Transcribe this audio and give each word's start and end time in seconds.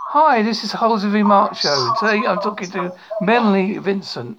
Hi, 0.00 0.42
this 0.42 0.64
is 0.64 0.72
Halsey 0.72 1.10
V. 1.10 1.22
Mark 1.22 1.54
Show. 1.54 1.92
Today 2.00 2.22
I'm 2.26 2.40
talking 2.40 2.70
to 2.70 2.96
Melanie 3.20 3.76
Vincent. 3.76 4.38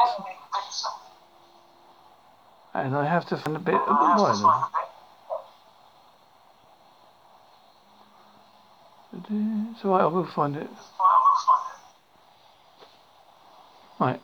And 2.74 2.96
I 2.96 3.06
have 3.06 3.28
to 3.28 3.38
find 3.38 3.56
a 3.56 3.60
bit 3.60 3.76
of 3.76 4.20
one. 4.20 4.64
It's 9.72 9.86
alright, 9.86 10.02
I 10.02 10.08
will 10.08 10.26
find 10.26 10.56
it. 10.56 10.70
Right. 14.00 14.20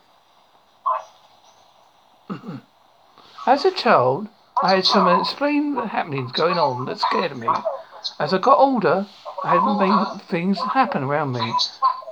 As 3.46 3.64
a 3.64 3.70
child, 3.70 4.26
I 4.64 4.74
had 4.74 4.84
some 4.84 5.06
unexplained 5.06 5.78
happenings 5.78 6.32
going 6.32 6.58
on 6.58 6.86
that 6.86 6.98
scared 6.98 7.36
me. 7.36 7.46
As 8.18 8.34
I 8.34 8.38
got 8.38 8.58
older, 8.58 9.06
I 9.46 9.50
had 9.50 9.78
made 9.78 10.22
things 10.28 10.58
happen 10.58 11.04
around 11.04 11.30
me. 11.30 11.54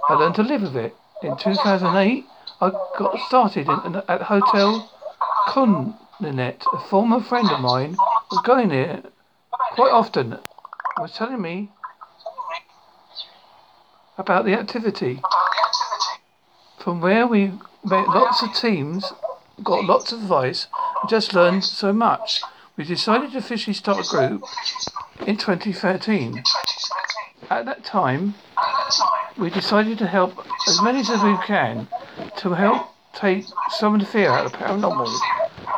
I 0.09 0.15
learned 0.15 0.37
to 0.37 0.45
live 0.45 0.63
with 0.63 0.77
it. 0.77 0.95
In 1.21 1.37
2008, 1.37 2.25
I 2.61 2.71
got 2.97 3.19
started 3.27 3.67
in, 3.69 3.97
at 4.09 4.23
Hotel 4.23 4.89
Conneaut. 5.49 6.63
A 6.73 6.79
former 6.89 7.21
friend 7.21 7.51
of 7.51 7.59
mine 7.59 7.97
was 8.31 8.41
going 8.45 8.69
there 8.69 9.03
quite 9.73 9.91
often. 9.91 10.39
Was 10.97 11.15
telling 11.15 11.43
me 11.43 11.71
about 14.17 14.45
the 14.45 14.55
activity. 14.55 15.21
From 16.79 17.01
where 17.01 17.27
we 17.27 17.47
met 17.85 18.07
lots 18.11 18.45
of 18.45 18.55
teams, 18.55 19.13
got 19.61 19.85
lots 19.85 20.13
of 20.13 20.23
advice, 20.23 20.69
and 21.03 21.11
just 21.11 21.35
learned 21.35 21.65
so 21.65 21.93
much. 21.93 22.43
We 22.77 22.85
decided 22.85 23.33
to 23.33 23.39
officially 23.39 23.75
start 23.75 24.07
a 24.07 24.09
group 24.09 24.45
in 25.27 25.37
2013. 25.37 26.45
At 27.51 27.67
that 27.67 27.85
time, 27.85 28.35
we 29.37 29.51
decided 29.51 29.99
to 29.99 30.07
help 30.07 30.47
as 30.67 30.81
many 30.81 31.01
as 31.01 31.23
we 31.23 31.37
can 31.45 31.89
to 32.39 32.55
help 32.55 32.95
take 33.13 33.45
some 33.71 33.95
of 33.95 34.01
the 34.01 34.07
fear 34.07 34.31
out 34.31 34.47
of 34.47 34.53
paranormal. 34.53 35.13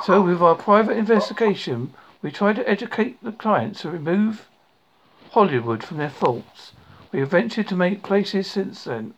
So, 0.04 0.22
with 0.22 0.40
our 0.40 0.54
private 0.54 0.96
investigation, 0.96 1.92
we 2.22 2.30
tried 2.30 2.56
to 2.56 2.68
educate 2.68 3.22
the 3.22 3.32
clients 3.32 3.82
to 3.82 3.90
remove 3.90 4.48
Hollywood 5.32 5.82
from 5.82 5.96
their 5.96 6.08
thoughts. 6.08 6.72
We 7.12 7.20
have 7.20 7.30
ventured 7.30 7.68
to 7.68 7.76
make 7.76 8.02
places 8.02 8.46
since 8.46 8.84
then. 8.84 9.14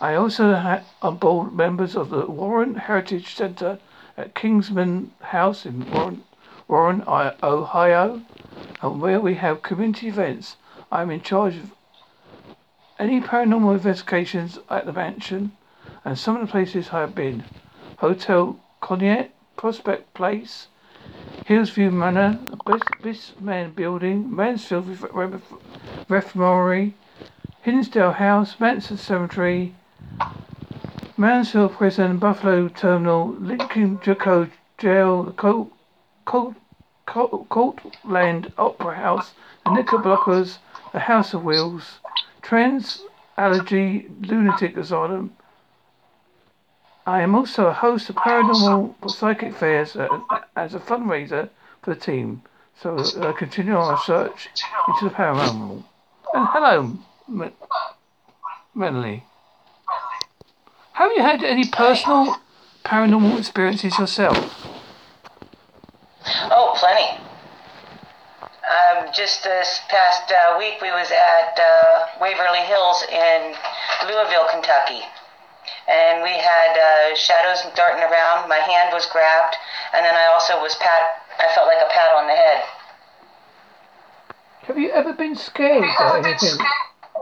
I 0.00 0.14
also 0.14 0.54
had 0.54 0.84
on 1.02 1.16
board 1.16 1.52
members 1.52 1.94
of 1.94 2.08
the 2.08 2.26
Warren 2.26 2.76
Heritage 2.76 3.34
Center 3.34 3.78
at 4.16 4.34
Kinsman 4.34 5.12
House 5.20 5.66
in 5.66 5.90
Warren, 5.90 6.24
Warren, 6.68 7.04
Ohio, 7.06 8.22
and 8.80 9.00
where 9.00 9.20
we 9.20 9.34
have 9.34 9.62
community 9.62 10.08
events. 10.08 10.56
I 10.92 11.00
am 11.00 11.10
in 11.10 11.22
charge 11.22 11.56
of 11.56 11.72
any 12.98 13.18
paranormal 13.22 13.72
investigations 13.72 14.58
at 14.68 14.84
the 14.84 14.92
mansion 14.92 15.52
and 16.04 16.18
some 16.18 16.36
of 16.36 16.42
the 16.42 16.52
places 16.52 16.90
I 16.92 17.00
have 17.00 17.14
been. 17.14 17.44
Hotel 17.96 18.60
Conneaut, 18.82 19.30
Prospect 19.56 20.12
Place, 20.12 20.66
Hillsview 21.46 21.90
Manor, 21.90 22.38
Bissman 22.66 23.74
Building, 23.74 24.36
Mansfield 24.36 24.86
Reformatory, 26.10 26.92
Hinsdale 27.62 28.12
House, 28.12 28.60
Manson 28.60 28.98
Cemetery, 28.98 29.74
Mansfield 31.16 31.72
Prison, 31.72 32.18
Buffalo 32.18 32.68
Terminal, 32.68 33.28
Lincoln 33.40 33.98
Jail, 34.76 35.32
Colt, 35.38 35.72
Colt, 36.26 36.54
Colt, 37.06 37.80
Opera 38.58 38.94
House, 38.96 39.32
the 39.64 39.72
Knickerbockers, 39.72 40.58
the 40.92 41.00
House 41.00 41.34
of 41.34 41.44
Wheels, 41.44 42.00
Trans 42.42 43.02
Allegheny 43.36 44.06
Lunatic 44.20 44.76
Asylum. 44.76 45.34
I 47.06 47.22
am 47.22 47.34
also 47.34 47.66
a 47.66 47.72
host 47.72 48.10
of 48.10 48.16
paranormal 48.16 49.10
psychic 49.10 49.54
fairs 49.54 49.96
as 50.54 50.74
a 50.74 50.78
fundraiser 50.78 51.48
for 51.82 51.94
the 51.94 52.00
team. 52.00 52.42
So 52.80 52.96
uh, 52.96 53.32
continue 53.32 53.76
our 53.76 53.98
search 53.98 54.48
into 54.88 55.08
the 55.08 55.14
paranormal. 55.14 55.82
And 56.34 56.48
hello, 56.50 56.98
Melanie. 58.74 59.24
Have 60.92 61.10
you 61.16 61.22
had 61.22 61.42
any 61.42 61.68
personal 61.68 62.36
paranormal 62.84 63.38
experiences 63.38 63.98
yourself? 63.98 64.36
Oh, 66.26 66.74
plenty. 66.76 67.21
Um, 68.72 69.12
just 69.12 69.44
this 69.44 69.80
past 69.88 70.32
uh, 70.32 70.56
week, 70.58 70.80
we 70.80 70.90
was 70.90 71.10
at 71.10 71.58
uh, 71.60 72.06
Waverly 72.20 72.64
Hills 72.64 73.04
in 73.10 73.54
Louisville, 74.08 74.48
Kentucky, 74.50 75.02
and 75.88 76.22
we 76.22 76.32
had 76.32 76.72
uh, 76.78 77.14
shadows 77.14 77.62
darting 77.76 78.02
around. 78.02 78.48
My 78.48 78.56
hand 78.56 78.90
was 78.92 79.04
grabbed, 79.06 79.56
and 79.92 80.04
then 80.04 80.14
I 80.14 80.32
also 80.32 80.60
was 80.60 80.74
pat. 80.76 81.20
I 81.38 81.52
felt 81.54 81.66
like 81.66 81.84
a 81.84 81.90
pat 81.92 82.12
on 82.16 82.26
the 82.26 82.34
head. 82.34 82.62
Have 84.62 84.78
you 84.78 84.90
ever 84.90 85.12
been 85.12 85.36
scared 85.36 85.84
by 85.98 86.22
anything? 86.24 86.58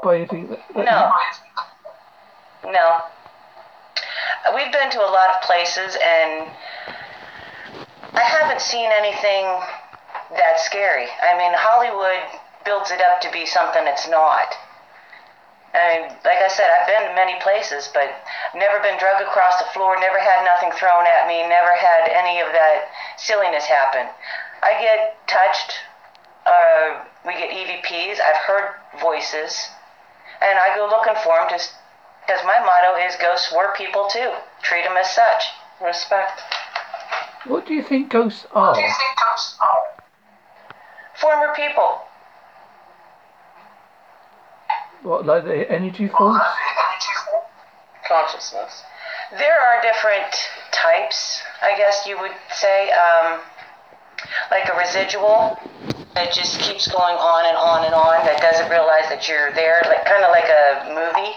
By 0.03 0.17
anything? 0.17 0.49
That, 0.49 0.61
that 0.75 0.85
no. 2.65 2.71
No 2.71 3.03
we've 4.55 4.73
been 4.73 4.91
to 4.91 5.01
a 5.01 5.11
lot 5.11 5.31
of 5.31 5.43
places, 5.43 5.97
and 5.97 6.49
I 8.13 8.23
haven't 8.23 8.61
seen 8.61 8.91
anything 8.91 9.45
that 10.37 10.61
scary. 10.61 11.07
I 11.23 11.37
mean, 11.37 11.53
Hollywood 11.55 12.23
builds 12.65 12.91
it 12.91 13.01
up 13.01 13.21
to 13.23 13.31
be 13.33 13.47
something 13.47 13.83
it's 13.87 14.09
not. 14.09 14.55
I 15.73 15.79
mean, 15.95 16.03
like 16.27 16.43
I 16.43 16.51
said, 16.51 16.67
I've 16.67 16.87
been 16.87 17.09
to 17.09 17.15
many 17.15 17.39
places, 17.41 17.89
but 17.95 18.11
never 18.55 18.83
been 18.83 18.99
drugged 18.99 19.23
across 19.23 19.59
the 19.63 19.71
floor, 19.71 19.95
never 20.01 20.19
had 20.19 20.43
nothing 20.43 20.75
thrown 20.75 21.07
at 21.07 21.31
me, 21.31 21.47
never 21.47 21.71
had 21.71 22.11
any 22.11 22.43
of 22.43 22.51
that 22.51 22.91
silliness 23.17 23.67
happen. 23.67 24.11
I 24.63 24.75
get 24.83 25.15
touched, 25.31 25.79
uh, 26.47 27.07
we 27.25 27.35
get 27.39 27.55
EVPs, 27.55 28.19
I've 28.19 28.43
heard 28.43 28.75
voices, 28.99 29.71
and 30.43 30.59
I 30.59 30.75
go 30.75 30.91
looking 30.91 31.15
for 31.23 31.39
them 31.39 31.47
just 31.49 31.71
because 32.27 32.43
my 32.45 32.59
motto 32.59 32.99
is 33.07 33.15
ghosts 33.23 33.53
were 33.55 33.73
people 33.77 34.09
too. 34.11 34.35
Treat 34.63 34.85
them 34.85 34.97
as 34.97 35.11
such. 35.15 35.55
Respect. 35.81 36.43
What 37.47 37.67
do 37.67 37.75
you 37.75 37.83
think 37.83 38.11
ghosts 38.11 38.47
are? 38.53 38.73
What 38.73 38.77
do 38.77 38.83
you 38.83 38.93
think 38.93 39.19
ghosts 39.19 39.57
are? 39.61 40.00
Former 41.21 41.53
people. 41.55 42.01
What, 45.03 45.27
like 45.27 45.45
the 45.45 45.71
energy 45.71 46.09
force? 46.09 46.43
Consciousness. 48.09 48.83
There 49.39 49.61
are 49.61 49.81
different 49.83 50.35
types, 50.73 51.43
I 51.63 51.77
guess 51.77 52.07
you 52.07 52.19
would 52.21 52.33
say. 52.53 52.91
Um, 52.91 53.41
like 54.51 54.69
a 54.69 54.77
residual 54.77 55.59
that 56.15 56.33
just 56.33 56.61
keeps 56.61 56.89
going 56.89 57.17
on 57.17 57.47
and 57.47 57.57
on 57.57 57.85
and 57.85 57.95
on 57.95 58.27
that 58.27 58.41
doesn't 58.41 58.69
realize 58.69 59.09
that 59.09 59.29
you're 59.29 59.53
there, 59.53 59.81
like 59.87 60.05
kind 60.05 60.25
of 60.25 60.31
like 60.31 60.49
a 60.49 60.93
movie 60.93 61.37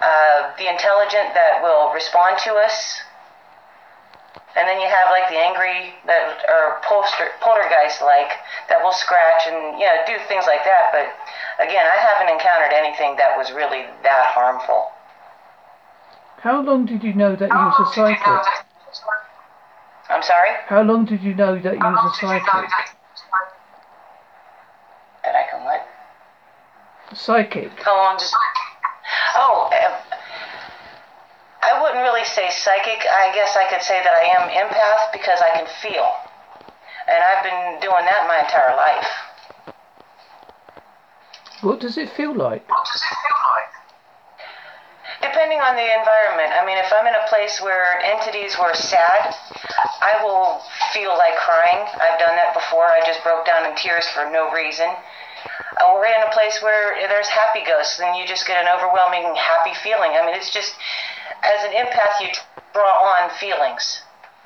uh, 0.00 0.52
the 0.58 0.68
intelligent 0.68 1.34
that 1.34 1.62
will 1.62 1.92
respond 1.92 2.38
to 2.44 2.52
us. 2.54 3.00
And 4.56 4.68
then 4.68 4.78
you 4.80 4.86
have 4.86 5.10
like 5.10 5.26
the 5.28 5.38
angry 5.38 5.94
that 6.06 6.46
are 6.46 6.78
poster, 6.86 7.34
poltergeist 7.42 8.00
like 8.02 8.38
that 8.70 8.78
will 8.82 8.94
scratch 8.94 9.50
and 9.50 9.78
you 9.78 9.86
know 9.86 9.98
do 10.06 10.14
things 10.30 10.46
like 10.46 10.62
that. 10.62 10.94
But 10.94 11.10
again, 11.58 11.82
I 11.82 11.98
haven't 11.98 12.30
encountered 12.30 12.70
anything 12.70 13.16
that 13.18 13.36
was 13.36 13.50
really 13.50 13.82
that 14.06 14.30
harmful. 14.30 14.94
How 16.38 16.60
long 16.62 16.86
did 16.86 17.02
you 17.02 17.14
know 17.14 17.34
that 17.34 17.48
you 17.48 17.56
was 17.56 17.88
a 17.88 17.94
psychic? 17.94 18.46
I'm 20.10 20.22
sorry. 20.22 20.50
How 20.66 20.82
long 20.82 21.04
did 21.04 21.22
you 21.22 21.34
know 21.34 21.58
that 21.58 21.74
you 21.74 21.80
was 21.80 22.12
a 22.12 22.14
psychic? 22.20 22.70
That 25.24 25.34
I 25.34 25.50
can 25.50 25.64
what? 25.64 25.88
Psychic. 27.16 27.72
How 27.82 27.96
long 27.96 28.18
does? 28.18 28.32
Oh, 29.36 29.70
uh, 29.72 29.98
I 31.64 31.80
wouldn't 31.80 32.04
really 32.04 32.24
say 32.24 32.50
psychic. 32.50 33.00
I 33.08 33.32
guess 33.32 33.56
I 33.56 33.64
could 33.72 33.80
say 33.80 34.02
that 34.04 34.12
I 34.12 34.24
am 34.36 34.52
empath 34.52 35.12
because 35.12 35.40
I 35.40 35.56
can 35.56 35.66
feel. 35.80 36.04
And 37.08 37.20
I've 37.24 37.44
been 37.44 37.80
doing 37.80 38.04
that 38.04 38.28
my 38.28 38.44
entire 38.44 38.76
life. 38.76 39.08
What 41.64 41.80
does 41.80 41.96
it 41.96 42.12
feel 42.12 42.36
like? 42.36 42.68
What 42.68 42.84
does 42.84 43.00
it 43.00 43.16
feel 43.16 43.40
like? 43.56 43.72
Depending 45.24 45.60
on 45.64 45.76
the 45.76 45.88
environment. 45.88 46.52
I 46.52 46.64
mean, 46.68 46.76
if 46.76 46.92
I'm 46.92 47.08
in 47.08 47.16
a 47.16 47.24
place 47.32 47.60
where 47.64 47.96
entities 48.04 48.56
were 48.60 48.74
sad, 48.76 49.32
I 50.04 50.20
will 50.20 50.60
feel 50.92 51.16
like 51.16 51.36
crying. 51.40 51.88
I've 51.96 52.20
done 52.20 52.36
that 52.36 52.52
before. 52.52 52.84
I 52.84 53.00
just 53.06 53.24
broke 53.24 53.46
down 53.48 53.64
in 53.64 53.72
tears 53.76 54.04
for 54.12 54.28
no 54.28 54.52
reason 54.52 54.92
uh, 55.80 55.92
we're 55.94 56.06
in 56.06 56.22
a 56.22 56.30
place 56.32 56.62
where 56.62 56.94
there's 57.08 57.28
happy 57.28 57.60
ghosts 57.66 58.00
and 58.00 58.16
you 58.16 58.26
just 58.26 58.46
get 58.46 58.62
an 58.62 58.68
overwhelming 58.70 59.34
happy 59.34 59.74
feeling. 59.82 60.12
I 60.14 60.24
mean, 60.24 60.34
it's 60.34 60.50
just, 60.50 60.74
as 61.44 61.64
an 61.64 61.72
empath, 61.72 62.20
you 62.20 62.28
draw 62.72 63.22
on 63.22 63.30
feelings. 63.38 64.02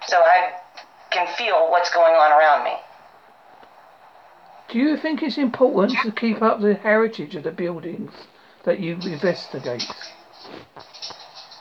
So 0.07 0.17
I 0.17 0.53
can 1.11 1.27
feel 1.37 1.71
what's 1.71 1.93
going 1.93 2.15
on 2.15 2.33
around 2.33 2.65
me. 2.65 2.75
Do 4.71 4.79
you 4.79 4.97
think 4.97 5.23
it's 5.23 5.39
important 5.39 5.99
to 6.03 6.13
keep 6.13 6.43
up 6.43 6.61
the 6.61 6.75
heritage 6.75 7.35
of 7.35 7.45
the 7.45 7.51
buildings 7.51 8.13
that 8.65 8.81
you 8.81 8.95
investigate? 8.95 9.85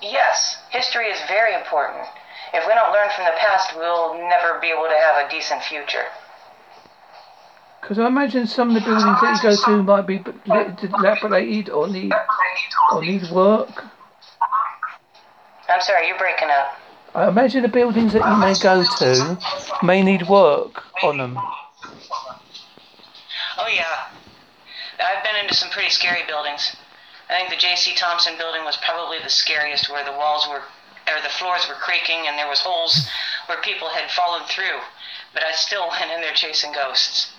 Yes, 0.02 0.58
history 0.72 1.06
is 1.06 1.20
very 1.28 1.56
important. 1.56 2.06
If 2.54 2.68
we 2.68 2.74
don't 2.74 2.92
learn 2.92 3.10
from 3.16 3.26
the 3.26 3.38
past, 3.38 3.76
we'll 3.76 4.14
never 4.16 4.60
be 4.60 4.68
able 4.68 4.88
to 4.88 4.98
have 4.98 5.26
a 5.26 5.30
decent 5.30 5.64
future. 5.64 6.06
Because 7.82 8.00
I 8.00 8.08
imagine 8.08 8.48
some 8.48 8.70
of 8.70 8.76
the 8.76 8.82
buildings 8.82 9.22
that 9.22 9.42
you 9.42 9.50
go 9.50 9.56
to 9.66 9.84
might 9.84 10.08
be 10.08 10.20
dilapidated 10.88 11.70
or 11.70 11.88
need 11.88 12.12
or 12.92 13.02
need 13.02 13.24
work. 13.32 13.70
I'm 15.70 15.82
sorry, 15.82 16.08
you're 16.08 16.18
breaking 16.18 16.50
up. 16.50 16.80
I 17.16 17.28
imagine 17.28 17.62
the 17.62 17.68
buildings 17.68 18.14
that 18.14 18.24
you 18.24 18.38
may 18.40 18.54
go 18.60 18.84
to 18.84 19.86
may 19.86 20.04
need 20.04 20.28
work 20.28 20.84
on 21.04 21.18
them. 21.18 21.38
Oh 23.58 23.68
yeah, 23.74 24.08
I've 25.00 25.24
been 25.24 25.36
into 25.42 25.56
some 25.56 25.70
pretty 25.70 25.90
scary 25.90 26.22
buildings. 26.28 26.76
I 27.30 27.40
think 27.40 27.50
the 27.50 27.58
J.C. 27.58 27.96
Thompson 27.96 28.38
building 28.38 28.64
was 28.64 28.78
probably 28.86 29.18
the 29.22 29.30
scariest, 29.30 29.90
where 29.90 30.06
the 30.06 30.12
walls 30.12 30.48
were, 30.48 30.62
or 31.12 31.22
the 31.24 31.30
floors 31.30 31.68
were 31.68 31.76
creaking, 31.76 32.28
and 32.28 32.38
there 32.38 32.48
was 32.48 32.60
holes 32.60 33.10
where 33.48 33.60
people 33.62 33.90
had 33.90 34.10
fallen 34.12 34.44
through. 34.48 34.80
But 35.34 35.44
I 35.44 35.52
still 35.52 35.88
went 35.90 36.12
in 36.12 36.22
there 36.22 36.34
chasing 36.34 36.72
ghosts. 36.72 37.34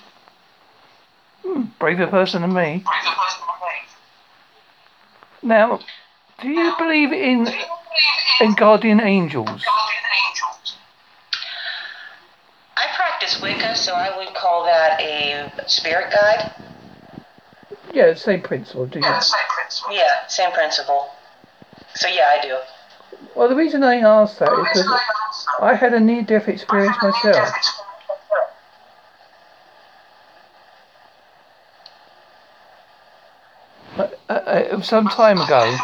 Hmm, 1.43 1.63
braver 1.79 2.09
person 2.09 2.43
than 2.43 2.53
me. 2.53 2.85
Now, 5.43 5.81
do 6.43 6.49
you 6.49 6.75
believe 6.77 7.13
in 7.13 7.47
in 8.41 8.55
guardian 8.55 9.01
angels? 9.01 9.65
I 12.77 12.87
practice 12.95 13.41
Wicca, 13.43 13.75
so 13.77 13.93
I 13.95 14.17
would 14.17 14.35
call 14.35 14.65
that 14.65 15.01
a 15.01 15.51
spirit 15.67 16.13
guide. 16.13 16.53
Yeah, 17.93 18.15
same 18.15 18.43
principle. 18.43 18.87
Do 18.87 18.99
you? 18.99 19.05
Yeah, 19.05 19.19
same 19.19 19.41
principle. 19.49 19.95
Yeah, 19.95 20.27
same 20.29 20.53
principle. 20.53 21.09
So 21.95 22.09
yeah, 22.09 22.39
I 22.39 22.43
do. 22.43 22.59
Well, 23.35 23.49
the 23.49 23.57
reason 23.57 23.83
I 23.83 23.97
asked 23.97 24.39
that 24.39 24.53
is 24.53 24.83
because 24.83 25.47
I 25.61 25.75
had 25.75 25.95
a 25.95 26.01
near-death 26.01 26.49
experience 26.49 26.97
myself. 27.03 27.49
Uh, 33.97 34.09
uh, 34.29 34.33
uh, 34.33 34.83
some 34.83 35.09
time 35.09 35.41
ago, 35.41 35.77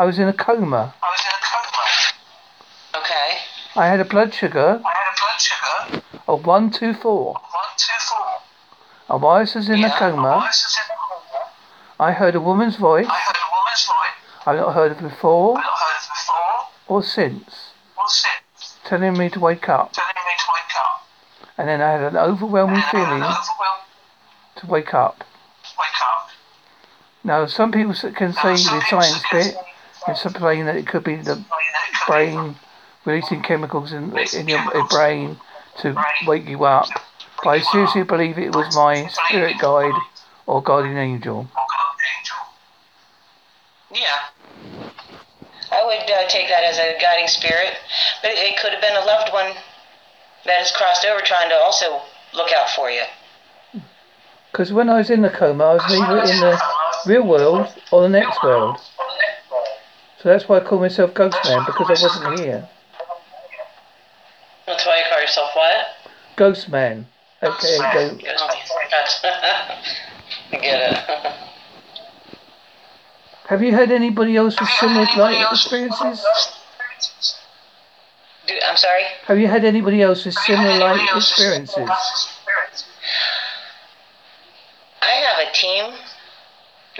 I 0.00 0.06
was 0.06 0.18
in 0.18 0.28
a 0.28 0.32
coma. 0.32 0.94
I 1.02 1.08
was 1.10 1.20
in 1.26 1.30
a 1.30 1.42
coma. 1.44 3.04
Okay. 3.04 3.38
I 3.76 3.86
had 3.86 4.00
a 4.00 4.04
blood 4.06 4.32
sugar 4.32 4.80
I 4.82 4.94
had 4.96 5.08
a 5.12 5.16
blood 5.20 5.38
sugar. 5.38 6.02
of 6.26 6.46
124. 6.46 7.36
And 9.10 9.20
while 9.20 9.36
I 9.36 9.40
was 9.40 9.68
in 9.68 9.84
a 9.84 9.90
coma, 9.90 10.50
I 11.98 12.12
heard 12.12 12.34
a 12.34 12.40
woman's 12.40 12.76
voice 12.76 13.10
I've 14.46 14.56
not 14.56 14.72
heard 14.72 14.92
of 14.92 15.00
it 15.00 15.02
before 15.02 15.62
or 16.88 17.02
since 17.02 17.74
telling 18.86 19.18
me 19.18 19.28
to 19.28 19.38
wake 19.38 19.68
up. 19.68 19.92
And 21.58 21.68
then 21.68 21.82
I 21.82 21.90
had 21.92 22.00
an 22.04 22.16
overwhelming 22.16 22.80
feeling 22.90 23.20
to 24.56 24.66
wake 24.66 24.94
up. 24.94 25.24
Wake 25.78 26.00
up. 26.02 26.30
Now, 27.22 27.44
some 27.44 27.70
people 27.70 27.92
can 27.92 28.32
say 28.32 28.54
the 28.54 28.82
science 28.88 29.22
bit 29.30 29.54
and 30.06 30.16
explain 30.16 30.66
that 30.66 30.76
it 30.76 30.86
could 30.86 31.04
be 31.04 31.16
the 31.16 31.42
brain 32.06 32.56
releasing 33.04 33.42
chemicals 33.42 33.92
in, 33.92 34.16
in 34.34 34.48
your 34.48 34.88
brain 34.88 35.38
to 35.80 35.96
wake 36.26 36.46
you 36.48 36.64
up. 36.64 36.88
But 37.42 37.50
I 37.50 37.60
seriously 37.60 38.02
believe 38.02 38.38
it 38.38 38.54
was 38.54 38.74
my 38.74 39.06
spirit 39.06 39.58
guide 39.58 39.98
or 40.46 40.62
guardian 40.62 40.96
angel. 40.96 41.48
Yeah. 43.92 44.18
I 45.72 45.84
would 45.84 46.10
uh, 46.10 46.28
take 46.28 46.48
that 46.48 46.64
as 46.64 46.78
a 46.78 46.98
guiding 47.00 47.28
spirit, 47.28 47.76
but 48.22 48.32
it 48.32 48.58
could 48.60 48.72
have 48.72 48.80
been 48.80 48.96
a 48.96 49.04
loved 49.06 49.32
one 49.32 49.54
that 50.44 50.58
has 50.58 50.72
crossed 50.72 51.04
over 51.04 51.20
trying 51.20 51.48
to 51.48 51.54
also 51.56 52.02
look 52.34 52.52
out 52.52 52.68
for 52.70 52.90
you. 52.90 53.02
Because 54.50 54.72
when 54.72 54.88
I 54.90 54.98
was 54.98 55.10
in 55.10 55.22
the 55.22 55.30
coma, 55.30 55.64
I 55.64 55.74
was 55.74 55.84
either 55.84 56.18
in 56.18 56.40
the 56.40 56.60
real 57.06 57.26
world 57.26 57.68
or 57.92 58.02
the 58.02 58.08
next 58.08 58.42
world. 58.42 58.78
So 60.22 60.28
that's 60.28 60.46
why 60.48 60.58
I 60.58 60.60
call 60.60 60.78
myself 60.80 61.14
Ghost 61.14 61.38
Man, 61.44 61.64
because 61.64 61.86
I 61.88 62.02
wasn't 62.02 62.40
here. 62.40 62.68
That's 64.66 64.84
why 64.84 64.98
you 64.98 65.04
call 65.08 65.20
yourself 65.20 65.50
what? 65.54 65.86
Ghost 66.36 66.68
Man. 66.68 67.06
Okay, 67.42 67.78
go. 67.78 68.18
I 70.52 70.58
get 70.60 70.92
it. 70.92 70.98
Have 73.48 73.62
you 73.62 73.72
had 73.72 73.90
anybody 73.90 74.36
else 74.36 74.60
with 74.60 74.68
similar 74.68 75.06
life 75.16 75.52
experiences? 75.52 76.22
I'm 78.68 78.76
sorry? 78.76 79.04
Have 79.24 79.38
you 79.38 79.46
had 79.46 79.64
anybody 79.64 80.02
else 80.02 80.26
with 80.26 80.34
similar 80.34 80.78
life 80.78 81.00
experiences? 81.16 81.88
I 85.00 85.06
have 85.06 85.48
a 85.48 85.52
team 85.52 85.94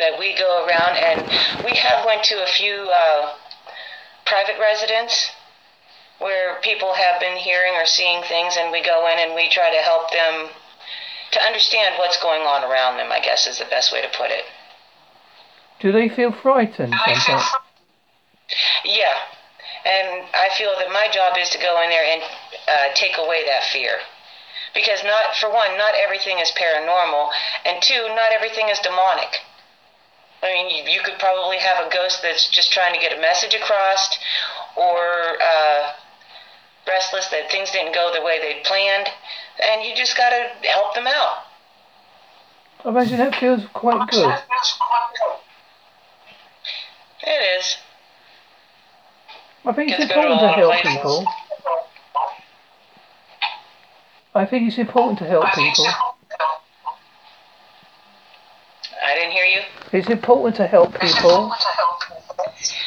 that 0.01 0.19
we 0.19 0.37
go 0.37 0.67
around 0.67 0.97
and 0.97 1.21
we 1.65 1.77
have 1.77 2.05
went 2.05 2.25
to 2.25 2.43
a 2.43 2.47
few 2.47 2.91
uh, 2.91 3.33
private 4.27 4.59
residents 4.59 5.31
where 6.19 6.61
people 6.63 6.93
have 6.95 7.21
been 7.21 7.37
hearing 7.37 7.75
or 7.75 7.87
seeing 7.87 8.23
things 8.25 8.57
and 8.59 8.73
we 8.73 8.83
go 8.83 9.09
in 9.13 9.19
and 9.19 9.35
we 9.35 9.49
try 9.49 9.71
to 9.71 9.83
help 9.83 10.11
them 10.13 10.49
to 11.33 11.43
understand 11.43 11.95
what's 11.99 12.21
going 12.21 12.43
on 12.43 12.65
around 12.65 12.97
them 12.97 13.11
i 13.13 13.21
guess 13.21 13.47
is 13.47 13.59
the 13.59 13.65
best 13.67 13.93
way 13.93 14.03
to 14.03 14.09
put 14.17 14.31
it. 14.31 14.45
Do 15.81 15.93
they 15.93 16.09
feel 16.09 16.33
frightened 16.33 16.93
sometimes? 16.93 17.45
yeah. 18.85 19.17
And 19.85 20.25
i 20.35 20.49
feel 20.57 20.73
that 20.79 20.93
my 20.93 21.09
job 21.13 21.37
is 21.39 21.49
to 21.51 21.59
go 21.59 21.81
in 21.83 21.89
there 21.89 22.05
and 22.05 22.23
uh, 22.23 22.95
take 22.95 23.17
away 23.19 23.45
that 23.47 23.65
fear. 23.65 23.97
Because 24.75 25.03
not 25.05 25.35
for 25.37 25.49
one 25.49 25.77
not 25.79 25.95
everything 25.97 26.39
is 26.39 26.53
paranormal 26.53 27.31
and 27.65 27.83
two 27.83 28.09
not 28.15 28.33
everything 28.33 28.69
is 28.69 28.79
demonic 28.81 29.41
I 30.43 30.53
mean, 30.53 30.87
you, 30.87 31.01
could 31.03 31.19
probably 31.19 31.59
have 31.59 31.87
a 31.87 31.91
ghost 31.91 32.21
that's 32.23 32.49
just 32.49 32.73
trying 32.73 32.95
to 32.95 33.01
get 33.01 33.17
a 33.17 33.21
message 33.21 33.55
across, 33.55 34.19
or 34.77 35.37
uh, 35.43 35.93
restless 36.89 37.29
that 37.29 37.51
things 37.51 37.71
didn't 37.71 37.95
go 37.95 38.11
the 38.15 38.23
way 38.23 38.39
they 38.41 38.63
planned, 38.65 39.09
and 39.63 39.85
you 39.85 39.95
just 39.95 40.17
got 40.17 40.31
to 40.31 40.69
help 40.69 40.95
them 40.95 41.07
out. 41.07 41.45
I 42.85 42.89
imagine 42.89 43.19
that 43.19 43.35
feels 43.37 43.67
quite 43.75 44.09
good. 44.11 44.35
It 47.23 47.59
is. 47.59 47.77
I 49.67 49.73
think 49.73 49.91
it's 49.91 50.01
important 50.01 50.41
to 50.41 50.49
help 50.49 50.75
people. 50.83 51.27
I 54.35 54.47
think 54.47 54.69
it's 54.69 54.79
important 54.79 55.19
to 55.19 55.27
help 55.27 55.53
people. 55.53 55.87
I 59.05 59.15
didn't 59.15 59.33
hear 59.33 59.45
you. 59.45 59.61
It's 59.93 60.09
important 60.09 60.57
to 60.57 60.67
help 60.67 60.93
people. 61.01 61.53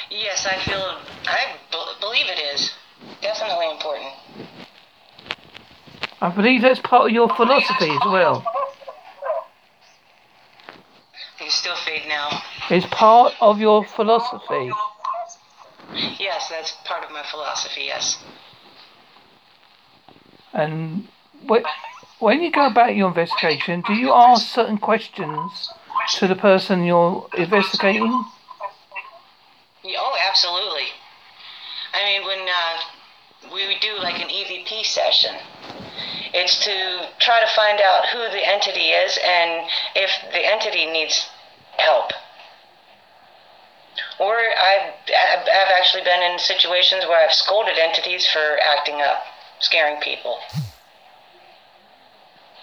Yes, 0.09 0.45
I 0.45 0.57
feel. 0.63 0.97
I 1.25 1.55
b- 1.71 1.77
believe 1.99 2.27
it 2.27 2.39
is 2.53 2.71
definitely 3.21 3.71
important. 3.71 4.13
I 6.21 6.29
believe 6.29 6.61
that's 6.61 6.79
part 6.79 7.05
of 7.05 7.11
your 7.11 7.27
philosophy 7.35 7.89
as 7.89 8.05
well. 8.05 8.45
You 11.41 11.49
still 11.49 11.75
fade 11.75 12.03
now. 12.07 12.41
It's 12.69 12.85
part 12.85 13.33
of 13.41 13.59
your 13.59 13.83
philosophy. 13.85 14.71
Yes, 16.19 16.47
that's 16.49 16.71
part 16.85 17.03
of 17.03 17.11
my 17.11 17.23
philosophy. 17.29 17.83
Yes. 17.85 18.23
And 20.53 21.07
when 22.19 22.41
you 22.41 22.51
go 22.51 22.67
about 22.67 22.95
your 22.95 23.09
investigation, 23.09 23.83
do 23.85 23.93
you 23.93 24.13
ask 24.13 24.47
certain 24.47 24.77
questions 24.77 25.73
to 26.19 26.27
the 26.27 26.35
person 26.35 26.83
you're 26.83 27.27
investigating? 27.35 28.25
Oh, 29.85 30.17
absolutely. 30.29 30.87
I 31.93 32.03
mean, 32.05 32.25
when 32.25 32.39
uh, 32.39 33.53
we 33.53 33.77
do 33.79 33.97
like 33.99 34.19
an 34.21 34.29
EVP 34.29 34.85
session, 34.85 35.35
it's 36.33 36.63
to 36.65 37.07
try 37.19 37.39
to 37.39 37.55
find 37.55 37.79
out 37.79 38.07
who 38.07 38.19
the 38.19 38.47
entity 38.47 38.89
is 38.89 39.19
and 39.23 39.69
if 39.95 40.11
the 40.31 40.39
entity 40.39 40.85
needs 40.85 41.29
help. 41.77 42.11
Or 44.19 44.35
I've, 44.35 44.93
I've 45.07 45.71
actually 45.77 46.03
been 46.03 46.21
in 46.31 46.39
situations 46.39 47.05
where 47.05 47.23
I've 47.23 47.33
scolded 47.33 47.77
entities 47.77 48.25
for 48.25 48.57
acting 48.59 49.01
up, 49.01 49.23
scaring 49.59 50.01
people. 50.01 50.39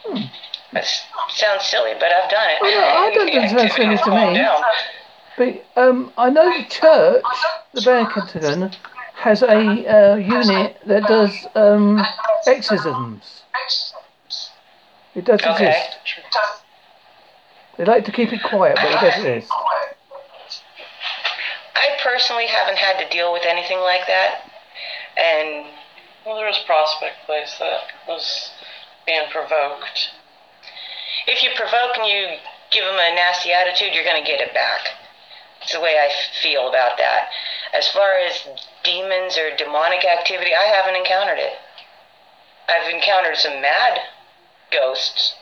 Hmm. 0.05 0.25
That 0.73 0.87
sounds 1.29 1.65
silly, 1.65 1.93
but 1.95 2.13
I've 2.13 2.31
done 2.31 2.51
it. 2.51 2.59
Oh, 2.61 2.71
no, 2.71 2.85
I 2.85 3.15
don't 3.15 3.27
think 3.27 3.45
it 3.45 3.51
sounds 3.51 3.75
silly 3.75 3.97
to 3.97 4.11
me. 4.11 5.65
But 5.75 5.81
um, 5.81 6.13
I 6.17 6.31
know 6.31 6.45
the 6.45 6.69
church, 6.69 7.25
the 7.73 7.83
Benedictine, 7.83 8.71
has 9.15 9.43
a 9.43 9.49
uh, 9.49 10.17
unit 10.17 10.79
that 10.87 11.05
does 11.05 11.47
um, 11.55 12.03
exorcisms. 12.47 13.43
It 15.15 15.25
does 15.25 15.41
okay. 15.41 15.71
exist. 15.71 15.99
They 17.77 17.85
like 17.85 18.05
to 18.05 18.13
keep 18.13 18.33
it 18.33 18.43
quiet, 18.43 18.77
but 18.77 18.87
he 18.87 19.11
does 19.11 19.23
this. 19.23 19.49
I 21.75 21.97
personally 22.03 22.47
haven't 22.47 22.77
had 22.77 22.99
to 23.03 23.09
deal 23.09 23.33
with 23.33 23.43
anything 23.45 23.79
like 23.79 24.07
that, 24.07 24.51
and 25.17 25.67
Well, 26.25 26.37
there 26.37 26.47
was 26.47 26.59
Prospect 26.67 27.25
Place 27.27 27.57
that 27.59 27.81
was 28.07 28.51
being 29.07 29.29
provoked. 29.31 30.11
If 31.27 31.43
you 31.43 31.51
provoke 31.57 31.97
and 31.99 32.07
you 32.07 32.39
give 32.71 32.85
them 32.85 32.99
a 32.99 33.15
nasty 33.15 33.53
attitude, 33.53 33.95
you're 33.95 34.05
going 34.05 34.23
to 34.23 34.27
get 34.27 34.41
it 34.41 34.55
back. 34.55 34.81
It's 35.63 35.73
the 35.73 35.81
way 35.81 35.99
I 35.99 36.11
feel 36.43 36.69
about 36.69 36.97
that. 36.99 37.29
As 37.75 37.89
far 37.89 38.19
as 38.19 38.47
demons 38.83 39.37
or 39.37 39.55
demonic 39.57 40.05
activity, 40.05 40.55
I 40.55 40.65
haven't 40.65 40.97
encountered 40.97 41.39
it. 41.39 41.53
I've 42.69 42.93
encountered 42.93 43.37
some 43.37 43.61
mad 43.61 44.01
ghosts, 44.71 45.35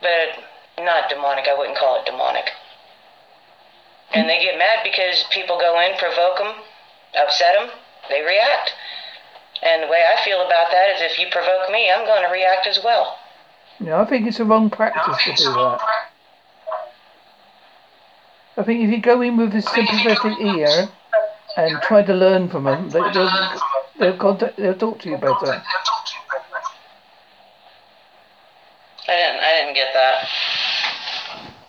but 0.00 0.44
not 0.84 1.08
demonic. 1.08 1.46
I 1.48 1.56
wouldn't 1.56 1.78
call 1.78 2.00
it 2.00 2.06
demonic. 2.06 2.50
And 4.12 4.28
they 4.28 4.42
get 4.42 4.58
mad 4.58 4.80
because 4.84 5.24
people 5.30 5.58
go 5.58 5.80
in, 5.80 5.96
provoke 5.98 6.38
them, 6.38 6.54
upset 7.16 7.54
them, 7.54 7.70
they 8.08 8.22
react. 8.22 8.72
And 9.62 9.82
the 9.82 9.88
way 9.88 10.04
I 10.04 10.22
feel 10.24 10.40
about 10.40 10.70
that 10.70 10.96
is 10.96 11.02
if 11.02 11.18
you 11.18 11.28
provoke 11.30 11.70
me, 11.70 11.90
I'm 11.90 12.06
going 12.06 12.22
to 12.22 12.32
react 12.32 12.66
as 12.66 12.80
well. 12.82 13.18
Yeah, 13.80 14.00
I 14.00 14.04
think 14.06 14.26
it's 14.26 14.40
a 14.40 14.44
wrong 14.44 14.70
practice 14.70 15.24
to 15.24 15.34
do 15.44 15.52
that. 15.52 15.80
I 18.56 18.62
think 18.64 18.82
if 18.82 18.90
you 18.90 19.00
go 19.00 19.22
in 19.22 19.36
with 19.36 19.54
a 19.54 19.62
sympathetic 19.62 20.40
ear 20.40 20.88
and 21.56 21.80
try 21.82 22.02
to 22.02 22.12
learn 22.12 22.48
from 22.48 22.64
them, 22.64 22.90
they, 22.90 23.00
they'll, 23.12 23.30
they'll, 24.00 24.16
contact, 24.16 24.56
they'll 24.56 24.74
talk 24.74 24.98
to 25.00 25.10
you 25.10 25.16
better. 25.16 25.62
I 29.06 29.16
didn't. 29.16 29.40
I 29.40 29.62
didn't 29.62 29.74
get 29.74 29.94
that. 29.94 30.28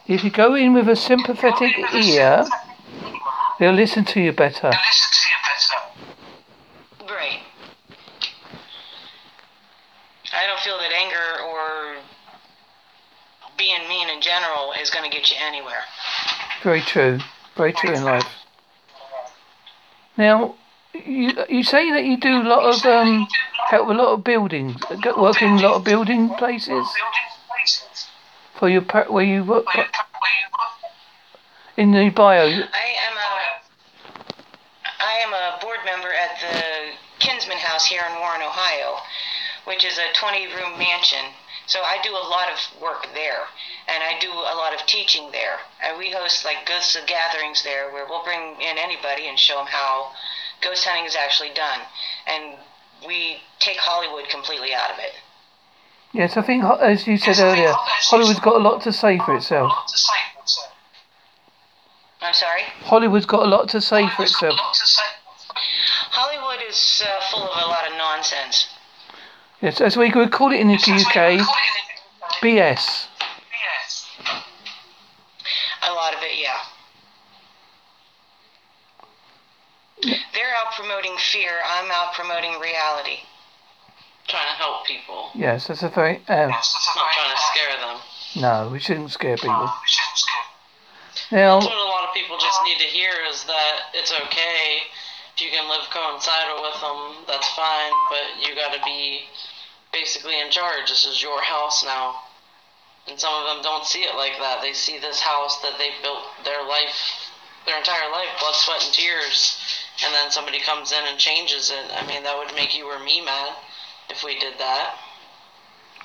If 0.08 0.24
you 0.24 0.32
go 0.32 0.56
in 0.56 0.74
with 0.74 0.90
a 0.90 0.96
sympathetic 0.96 1.74
ear, 1.94 2.44
they'll 3.60 3.72
listen 3.72 4.04
to 4.06 4.20
you 4.20 4.34
better. 4.34 4.72
Right. 7.08 7.42
I 10.34 10.46
don't 10.48 10.60
feel 10.60 10.78
that 10.78 10.92
anger 10.92 11.44
or 11.44 11.98
being 13.58 13.88
mean 13.90 14.10
in 14.10 14.22
general 14.22 14.74
is 14.80 14.90
going 14.90 15.10
to 15.10 15.16
get 15.16 15.30
you 15.32 15.38
anywhere. 15.40 15.84
Very 16.64 16.82
true. 16.82 17.20
Very 17.56 17.74
true 17.74 17.94
in 17.94 18.04
life. 18.04 18.28
Now, 20.18 20.56
you 20.94 21.32
you 21.50 21.64
say 21.64 21.92
that 21.92 22.04
you 22.06 22.18
do 22.18 22.42
a 22.42 22.48
lot 22.48 22.64
of 22.74 22.86
um 22.86 23.28
help 23.70 23.88
a 23.90 23.94
lot 23.94 24.14
of 24.14 24.24
buildings, 24.24 24.76
go- 25.02 25.22
work 25.22 25.42
in 25.42 25.58
a 25.58 25.62
lot 25.62 25.76
of 25.76 25.84
building 25.84 26.30
places 26.36 26.88
for 28.58 28.70
your 28.70 28.82
per- 28.82 29.06
where 29.10 29.24
you 29.24 29.44
work 29.44 29.66
in 31.78 31.92
the 31.92 32.10
bio. 32.10 32.44
I 32.44 32.48
am 32.48 33.16
a 33.18 33.32
I 35.00 35.14
am 35.26 35.34
a 35.34 35.60
board 35.62 35.80
member 35.86 36.12
at 36.12 36.40
the 36.42 36.92
Kinsman 37.20 37.58
House 37.58 37.86
here 37.86 38.04
in 38.10 38.20
Warren, 38.20 38.42
Ohio, 38.42 38.98
which 39.70 39.86
is 39.86 40.00
a 40.00 40.10
20-room 40.18 40.80
mansion. 40.80 41.22
So 41.68 41.80
I 41.82 42.02
do 42.02 42.10
a 42.10 42.26
lot 42.26 42.50
of 42.50 42.82
work 42.82 43.06
there, 43.14 43.46
and 43.88 44.02
I 44.02 44.18
do 44.20 44.32
a 44.34 44.56
lot 44.58 44.74
of 44.74 44.84
teaching 44.88 45.30
there. 45.32 45.62
And 45.86 46.00
we 46.00 46.10
host 46.10 46.44
like 46.44 46.66
ghost 46.66 46.98
gatherings 47.06 47.62
there, 47.62 47.92
where 47.94 48.08
we'll 48.10 48.24
bring 48.24 48.58
in 48.60 48.80
anybody 48.80 49.28
and 49.30 49.38
show 49.38 49.58
them 49.58 49.68
how 49.68 50.10
ghost 50.64 50.84
hunting 50.86 51.06
is 51.06 51.16
actually 51.16 51.54
done, 51.54 51.82
and 52.26 52.58
we 53.06 53.38
take 53.60 53.78
Hollywood 53.78 54.28
completely 54.30 54.74
out 54.74 54.90
of 54.90 54.98
it. 54.98 55.14
Yes, 56.14 56.36
I 56.36 56.42
think 56.42 56.64
as 56.64 57.06
you 57.06 57.20
said 57.20 57.38
earlier, 57.38 57.72
Hollywood's 57.72 58.40
got 58.40 58.56
a 58.56 58.64
lot 58.64 58.82
to 58.82 58.92
say 58.92 59.20
for 59.20 59.36
itself. 59.36 59.72
I'm 62.22 62.34
sorry. 62.34 62.64
Hollywood's 62.82 63.28
got 63.28 63.46
a 63.46 63.48
lot 63.48 63.70
to 63.70 63.80
say 63.80 64.10
for 64.10 64.24
itself. 64.24 64.60
Hollywood 66.10 66.60
is 66.68 67.04
uh, 67.06 67.22
full 67.30 67.44
of 67.44 67.64
a 67.64 67.68
lot 67.68 67.88
of 67.88 67.96
nonsense. 67.96 68.68
Yes, 69.62 69.82
as 69.82 69.98
we 69.98 70.10
would 70.12 70.32
call 70.32 70.52
it 70.54 70.60
in 70.60 70.68
the 70.68 70.76
UK, 70.76 71.40
BS. 72.42 73.08
A 75.84 75.92
lot 75.92 76.14
of 76.14 76.20
it, 76.22 76.38
yeah. 76.40 76.60
They're 80.34 80.56
out 80.64 80.72
promoting 80.78 81.16
fear. 81.18 81.52
I'm 81.66 81.92
out 81.92 82.14
promoting 82.14 82.52
reality. 82.62 83.20
Trying 84.30 84.46
to 84.46 84.62
help 84.62 84.86
people, 84.86 85.32
Yes, 85.34 85.66
that's 85.68 85.82
a 85.82 85.90
very 85.90 86.18
um, 86.30 86.50
not 86.54 86.64
trying 87.14 87.34
to 87.34 87.42
scare 87.50 87.76
them. 87.82 87.98
no. 88.38 88.70
We 88.72 88.78
shouldn't 88.80 89.10
scare 89.10 89.36
people. 89.38 89.74
Now, 91.32 91.58
That's 91.60 91.66
what 91.66 91.76
a 91.78 91.90
lot 91.90 92.08
of 92.08 92.14
people 92.14 92.38
just 92.38 92.62
need 92.64 92.78
to 92.78 92.86
hear 92.86 93.10
is 93.28 93.44
that 93.46 93.90
it's 93.96 94.12
okay 94.14 94.86
if 95.36 95.42
you 95.42 95.50
can 95.50 95.68
live 95.68 95.90
coincided 95.90 96.62
with 96.62 96.80
them. 96.80 97.26
That's 97.28 97.50
fine, 97.56 97.92
but 98.12 98.48
you 98.48 98.54
got 98.54 98.72
to 98.74 98.80
be 98.86 99.22
basically 100.20 100.42
in 100.42 100.52
charge. 100.52 100.90
This 100.90 101.06
is 101.06 101.22
your 101.22 101.42
house 101.42 101.84
now. 101.84 102.16
And 103.08 103.20
some 103.20 103.34
of 103.34 103.48
them 103.48 103.64
don't 103.64 103.86
see 103.86 104.02
it 104.02 104.16
like 104.16 104.38
that. 104.40 104.62
They 104.62 104.74
see 104.74 105.00
this 105.00 105.20
house 105.20 105.62
that 105.62 105.78
they 105.78 105.90
built 106.04 106.24
their 106.44 106.64
life, 106.68 107.32
their 107.66 107.78
entire 107.78 108.12
life, 108.12 108.28
blood, 108.40 108.54
sweat, 108.56 108.84
and 108.84 108.94
tears, 108.94 109.58
and 110.06 110.14
then 110.14 110.30
somebody 110.30 110.60
comes 110.60 110.92
in 110.92 111.00
and 111.08 111.18
changes 111.18 111.72
it. 111.72 111.92
I 111.96 112.06
mean, 112.06 112.24
that 112.24 112.38
would 112.38 112.54
make 112.56 112.78
you 112.78 112.86
or 112.86 113.00
me 113.00 113.24
mad 113.24 113.54
if 114.10 114.24
we 114.24 114.38
did 114.40 114.56
that. 114.60 114.96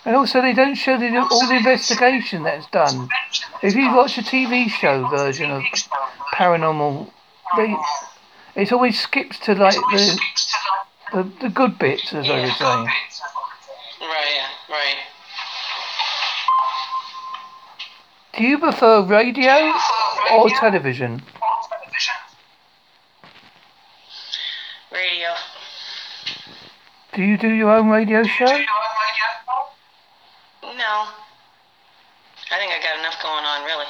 and 0.04 0.16
also 0.16 0.40
they 0.40 0.54
don't 0.54 0.76
show 0.76 0.98
the, 0.98 1.08
all 1.16 1.48
the 1.48 1.56
investigation 1.56 2.42
that's 2.44 2.66
done. 2.70 3.08
If 3.62 3.74
you 3.74 3.94
watch 3.94 4.16
a 4.18 4.22
TV 4.22 4.68
show 4.68 5.08
version 5.08 5.50
of 5.50 5.62
paranormal, 6.34 7.10
they 7.56 7.76
it 8.54 8.72
always 8.72 9.00
skips 9.00 9.38
to 9.40 9.54
like 9.54 9.74
the 9.74 10.18
the, 11.12 11.30
the 11.40 11.48
good 11.48 11.78
bits, 11.78 12.12
as 12.12 12.28
I 12.28 12.40
would 12.40 12.52
say. 12.52 12.92
Right, 14.04 14.40
right. 14.68 14.96
Do 18.36 18.44
you 18.44 18.58
prefer 18.58 19.02
radio 19.02 19.72
or 20.32 20.50
television? 20.50 21.22
Radio. 24.92 25.28
Do 27.14 27.22
you 27.22 27.38
do 27.38 27.48
your 27.48 27.70
own 27.70 27.88
radio 27.88 28.24
show? 28.24 28.44
No. 28.44 28.54
I 32.50 32.58
think 32.58 32.72
I 32.72 32.80
got 32.82 32.98
enough 32.98 33.22
going 33.22 33.44
on, 33.44 33.64
really. 33.64 33.86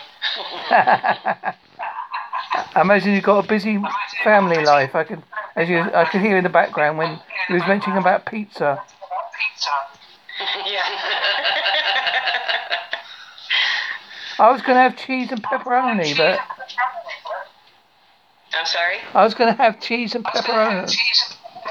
I 2.76 2.80
imagine 2.82 3.14
you've 3.14 3.24
got 3.24 3.44
a 3.44 3.48
busy 3.48 3.78
family 4.22 4.64
life. 4.64 4.94
I 4.94 5.02
can, 5.04 5.24
as 5.56 5.68
you, 5.68 5.80
I 5.80 6.04
could 6.04 6.20
hear 6.20 6.36
in 6.36 6.44
the 6.44 6.50
background 6.50 6.98
when 6.98 7.18
he 7.48 7.54
was 7.54 7.62
mentioning 7.66 7.98
about 7.98 8.26
pizza. 8.26 8.80
yeah. 10.66 10.82
I 14.38 14.50
was 14.50 14.62
going 14.62 14.76
to 14.76 14.82
have 14.82 14.96
cheese 14.96 15.30
and 15.30 15.42
pepperoni, 15.42 16.16
but 16.16 16.40
I'm 18.52 18.66
sorry? 18.66 18.96
I 19.12 19.24
was 19.24 19.34
going 19.34 19.54
to 19.54 19.62
have 19.62 19.80
cheese 19.80 20.14
and 20.14 20.24
pepperoni. 20.24 20.94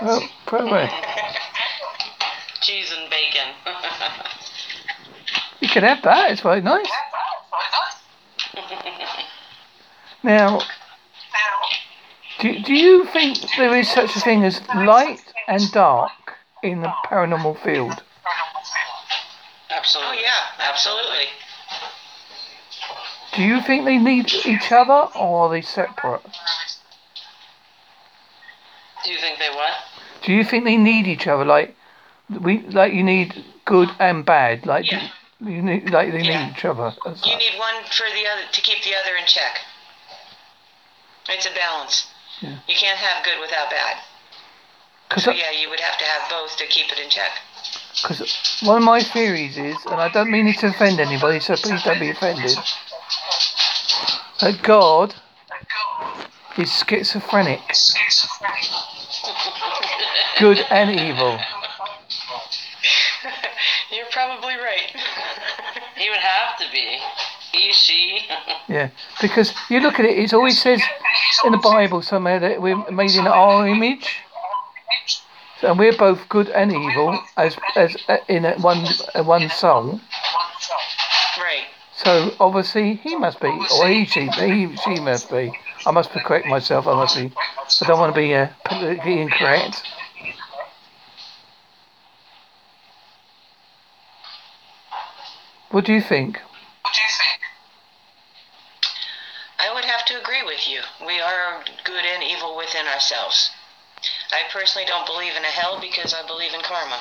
Oh, 0.02 0.22
probably. 0.46 0.90
Cheese 2.62 2.94
and 2.98 3.10
bacon. 3.10 3.50
You 5.60 5.68
can 5.68 5.84
have 5.84 6.02
that. 6.04 6.32
It's 6.32 6.42
quite 6.42 6.64
nice. 6.64 6.88
Now, 10.26 10.62
do, 12.40 12.60
do 12.64 12.74
you 12.74 13.06
think 13.08 13.40
there 13.58 13.78
is 13.78 13.90
such 13.90 14.16
a 14.16 14.22
thing 14.22 14.46
as 14.46 14.62
light 14.74 15.22
and 15.50 15.70
dark 15.74 16.12
in 16.64 16.80
the 16.82 16.94
paranormal 17.06 17.62
field? 17.62 18.02
Oh, 19.84 19.86
Absolutely. 19.86 20.22
yeah, 20.22 20.70
absolutely. 20.70 21.26
Do 23.36 23.42
you 23.44 23.62
think 23.62 23.84
they 23.84 23.98
need 23.98 24.32
each 24.46 24.72
other 24.72 25.10
or 25.18 25.48
are 25.48 25.50
they 25.50 25.62
separate? 25.62 26.22
Do 29.04 29.12
you 29.12 29.18
think 29.20 29.40
they 29.40 29.50
what? 29.50 29.74
Do 30.24 30.32
you 30.32 30.46
think 30.46 30.64
they 30.64 30.78
need 30.78 31.06
each 31.08 31.28
other? 31.28 31.44
Like 31.44 31.76
we, 32.30 32.60
like 32.70 32.94
you 32.94 33.04
need 33.04 33.44
good 33.66 33.90
and 34.00 34.24
bad. 34.24 34.66
Like 34.66 34.90
Yeah. 34.90 35.10
you 35.42 35.62
need, 35.62 35.90
like 35.90 36.12
they 36.14 36.22
Yeah. 36.22 36.46
need 36.48 36.58
each 36.58 36.64
other. 36.64 36.94
as 37.06 37.26
You 37.26 37.34
such. 37.34 37.40
need 37.40 37.60
one 37.60 37.84
for 37.92 38.06
the 38.14 38.26
other 38.28 38.44
to 38.50 38.62
keep 38.62 38.84
the 38.84 38.96
other 38.96 39.16
in 39.18 39.26
check. 39.26 39.60
It's 41.28 41.46
a 41.46 41.52
balance. 41.54 42.08
Yeah. 42.40 42.60
You 42.68 42.76
can't 42.76 43.00
have 43.00 43.26
good 43.26 43.40
without 43.42 43.70
bad. 43.70 43.98
Because 45.10 45.24
So 45.26 45.32
yeah, 45.32 45.52
you 45.52 45.70
would 45.70 45.82
have 45.82 45.98
to 45.98 46.06
have 46.06 46.30
both 46.30 46.56
to 46.58 46.66
keep 46.68 46.90
it 46.92 47.00
in 47.00 47.10
check. 47.10 47.32
Because 48.02 48.62
one 48.64 48.78
of 48.78 48.84
my 48.84 49.02
theories 49.02 49.58
is, 49.58 49.78
and 49.86 49.96
I 49.96 50.10
don't 50.10 50.32
mean 50.32 50.48
it 50.48 50.58
to 50.60 50.68
offend 50.68 51.00
anybody, 51.00 51.40
so 51.40 51.56
please 51.56 51.84
don't 51.84 52.00
be 52.00 52.10
offended, 52.10 52.58
that 54.42 54.62
God 54.64 55.14
is 56.58 56.72
schizophrenic, 56.88 57.62
good 60.40 60.60
and 60.70 60.90
evil. 61.00 61.40
You're 63.92 64.06
probably 64.12 64.56
right. 64.56 64.92
he 65.98 66.10
would 66.10 66.20
have 66.20 66.58
to 66.58 66.66
be. 66.72 67.00
He 67.52 67.64
he, 67.64 67.72
she. 67.74 68.20
Yeah, 68.70 68.90
because 69.22 69.54
you 69.70 69.82
look 69.82 70.00
at 70.00 70.06
it, 70.06 70.18
it 70.18 70.34
always 70.34 70.60
says 70.60 70.82
in 71.44 71.52
the 71.52 71.58
Bible 71.58 72.02
somewhere 72.02 72.40
that 72.40 72.62
we're 72.62 72.90
made 72.90 73.12
in 73.12 73.28
our 73.28 73.68
image. 73.68 74.20
And 75.64 75.80
we're 75.80 75.98
both 75.98 76.28
good 76.30 76.50
and 76.50 76.72
evil 76.72 77.20
as 77.38 77.58
as 77.76 77.96
uh, 78.10 78.18
in 78.28 78.44
one 78.62 78.86
one 79.26 79.50
soul. 79.50 80.02
right. 81.38 81.66
So 81.96 82.36
obviously 82.40 82.96
he 82.96 83.16
must 83.16 83.40
be, 83.40 83.48
or 83.48 83.88
he 83.88 84.06
she 84.06 84.28
he 84.28 84.76
she 84.76 85.00
must 85.00 85.30
be. 85.32 85.54
I 85.86 85.92
must 85.92 86.12
correct 86.12 86.48
myself. 86.48 86.86
I 86.88 86.96
must 86.96 87.16
be. 87.16 87.32
I 87.82 87.88
don't 87.88 88.00
want 88.00 88.14
to 88.14 88.22
be 88.22 88.34
uh, 88.34 88.50
politically 88.66 89.22
incorrect. 89.22 89.84
What 95.72 95.86
do 95.86 95.94
you 95.94 96.02
think? 96.02 96.40
What 96.84 96.94
do 96.94 97.02
you 97.02 97.14
think? 97.18 97.40
I 99.60 99.74
would 99.74 99.86
have 99.86 100.06
to 100.06 100.22
agree 100.22 100.44
with 100.46 100.68
you. 100.68 100.82
We 101.06 101.20
are 101.20 101.64
good 101.84 102.06
and 102.06 102.22
evil 102.22 102.56
within 102.58 102.86
ourselves. 102.86 103.50
I 104.34 104.42
personally 104.52 104.88
don't 104.88 105.06
believe 105.06 105.36
in 105.36 105.44
a 105.44 105.54
hell 105.54 105.80
because 105.80 106.12
I 106.14 106.26
believe 106.26 106.54
in 106.56 106.62
karma. 106.62 107.00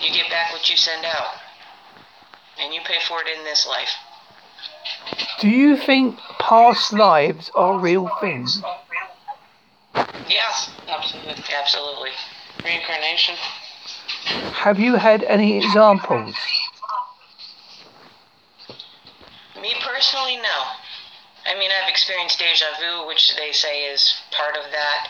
You 0.00 0.10
get 0.12 0.30
back 0.30 0.50
what 0.50 0.70
you 0.70 0.76
send 0.76 1.04
out, 1.04 1.28
and 2.58 2.72
you 2.72 2.80
pay 2.86 2.98
for 3.06 3.20
it 3.20 3.28
in 3.36 3.44
this 3.44 3.66
life. 3.66 3.90
Do 5.40 5.48
you 5.48 5.76
think 5.76 6.18
past 6.38 6.94
lives 6.94 7.50
are 7.54 7.78
real 7.78 8.10
things? 8.20 8.62
Yes, 10.28 10.70
Absolutely. 10.88 11.44
absolutely. 11.54 12.10
Reincarnation. 12.64 13.36
Have 14.54 14.80
you 14.80 14.96
had 14.96 15.22
any 15.24 15.58
examples? 15.58 16.34
Me 19.60 19.74
personally, 19.82 20.36
no. 20.36 20.62
I 21.46 21.58
mean, 21.58 21.70
I've 21.70 21.88
experienced 21.88 22.38
deja 22.38 22.66
vu, 22.80 23.06
which 23.06 23.36
they 23.36 23.52
say 23.52 23.84
is 23.84 24.14
part 24.32 24.56
of 24.56 24.64
that, 24.72 25.08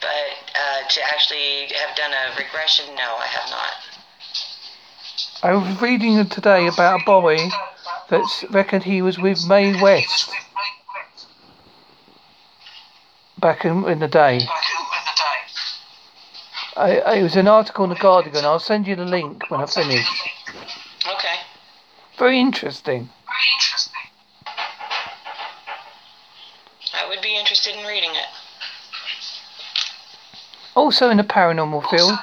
but 0.00 0.08
uh, 0.08 0.88
to 0.88 1.00
actually 1.02 1.66
have 1.76 1.96
done 1.96 2.12
a 2.12 2.36
regression, 2.38 2.86
no, 2.96 3.16
I 3.16 3.26
have 3.26 3.50
not. 3.50 3.72
I 5.42 5.54
was 5.54 5.80
reading 5.80 6.26
today 6.28 6.66
about 6.66 7.02
a 7.02 7.04
boy 7.04 7.36
that 8.08 8.44
reckoned 8.50 8.84
he 8.84 9.02
was 9.02 9.18
with 9.18 9.46
Mae 9.46 9.80
West 9.80 10.30
back 13.38 13.64
in, 13.64 13.84
in 13.88 14.00
the 14.00 14.08
day. 14.08 14.40
I, 16.76 16.98
I, 16.98 17.14
it 17.16 17.22
was 17.22 17.36
an 17.36 17.48
article 17.48 17.84
in 17.84 17.90
the 17.90 17.96
Guardian. 17.96 18.44
I'll 18.44 18.58
send 18.60 18.86
you 18.86 18.96
the 18.96 19.04
link 19.04 19.50
when 19.50 19.60
I 19.60 19.66
finish. 19.66 20.06
Okay. 21.06 21.34
Very 22.18 22.38
interesting. 22.38 23.08
I 26.94 27.08
would 27.08 27.20
be 27.20 27.36
interested 27.36 27.74
in 27.74 27.86
reading 27.86 28.10
it. 28.10 28.47
Also 30.78 31.10
in 31.10 31.16
the 31.16 31.24
paranormal 31.24 31.82
field, 31.90 32.16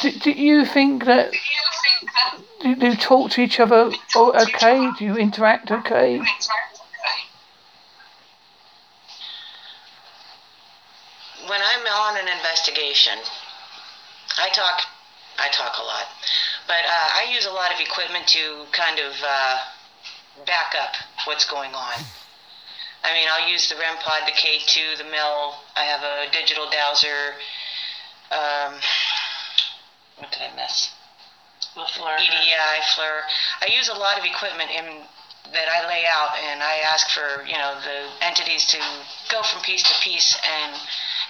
do, 0.00 0.10
do 0.10 0.30
you 0.32 0.64
think 0.66 1.04
that 1.04 1.30
do 2.60 2.70
you 2.70 2.96
talk 2.96 3.30
to 3.30 3.40
each 3.40 3.60
other 3.60 3.92
o- 4.16 4.32
okay? 4.42 4.90
Do 4.98 5.04
you 5.04 5.16
interact 5.16 5.70
okay? 5.70 6.18
When 11.46 11.60
I'm 11.70 11.86
on 11.86 12.16
an 12.18 12.28
investigation, 12.36 13.18
I 14.38 14.48
talk. 14.48 14.80
I 15.38 15.48
talk 15.48 15.78
a 15.78 15.84
lot, 15.84 16.06
but 16.66 16.82
uh, 16.84 17.08
I 17.14 17.30
use 17.32 17.46
a 17.46 17.52
lot 17.52 17.72
of 17.72 17.80
equipment 17.80 18.26
to 18.28 18.66
kind 18.72 18.98
of 18.98 19.12
uh, 19.24 19.56
back 20.46 20.74
up 20.82 20.94
what's 21.26 21.48
going 21.48 21.74
on. 21.74 22.04
I 23.04 23.12
mean, 23.14 23.26
I'll 23.32 23.48
use 23.50 23.68
the 23.68 23.74
REM 23.74 23.96
pod, 23.98 24.22
the 24.26 24.32
K2, 24.32 24.98
the 24.98 25.10
Mel. 25.10 25.58
I 25.74 25.82
have 25.82 26.02
a 26.02 26.30
digital 26.30 26.70
dowser. 26.70 27.34
Um, 28.32 28.80
what 30.16 30.32
did 30.32 30.40
I 30.40 30.56
miss? 30.56 30.90
EDI, 31.76 32.80
FLIR. 32.96 33.20
I 33.60 33.66
use 33.76 33.88
a 33.88 33.94
lot 33.94 34.18
of 34.18 34.24
equipment 34.24 34.70
in 34.70 35.04
that 35.52 35.68
I 35.68 35.86
lay 35.88 36.04
out, 36.06 36.36
and 36.38 36.62
I 36.62 36.80
ask 36.92 37.08
for 37.10 37.44
you 37.44 37.56
know 37.56 37.76
the 37.84 38.24
entities 38.24 38.64
to 38.72 38.78
go 39.30 39.42
from 39.42 39.62
piece 39.62 39.82
to 39.82 39.94
piece 40.00 40.36
and 40.48 40.76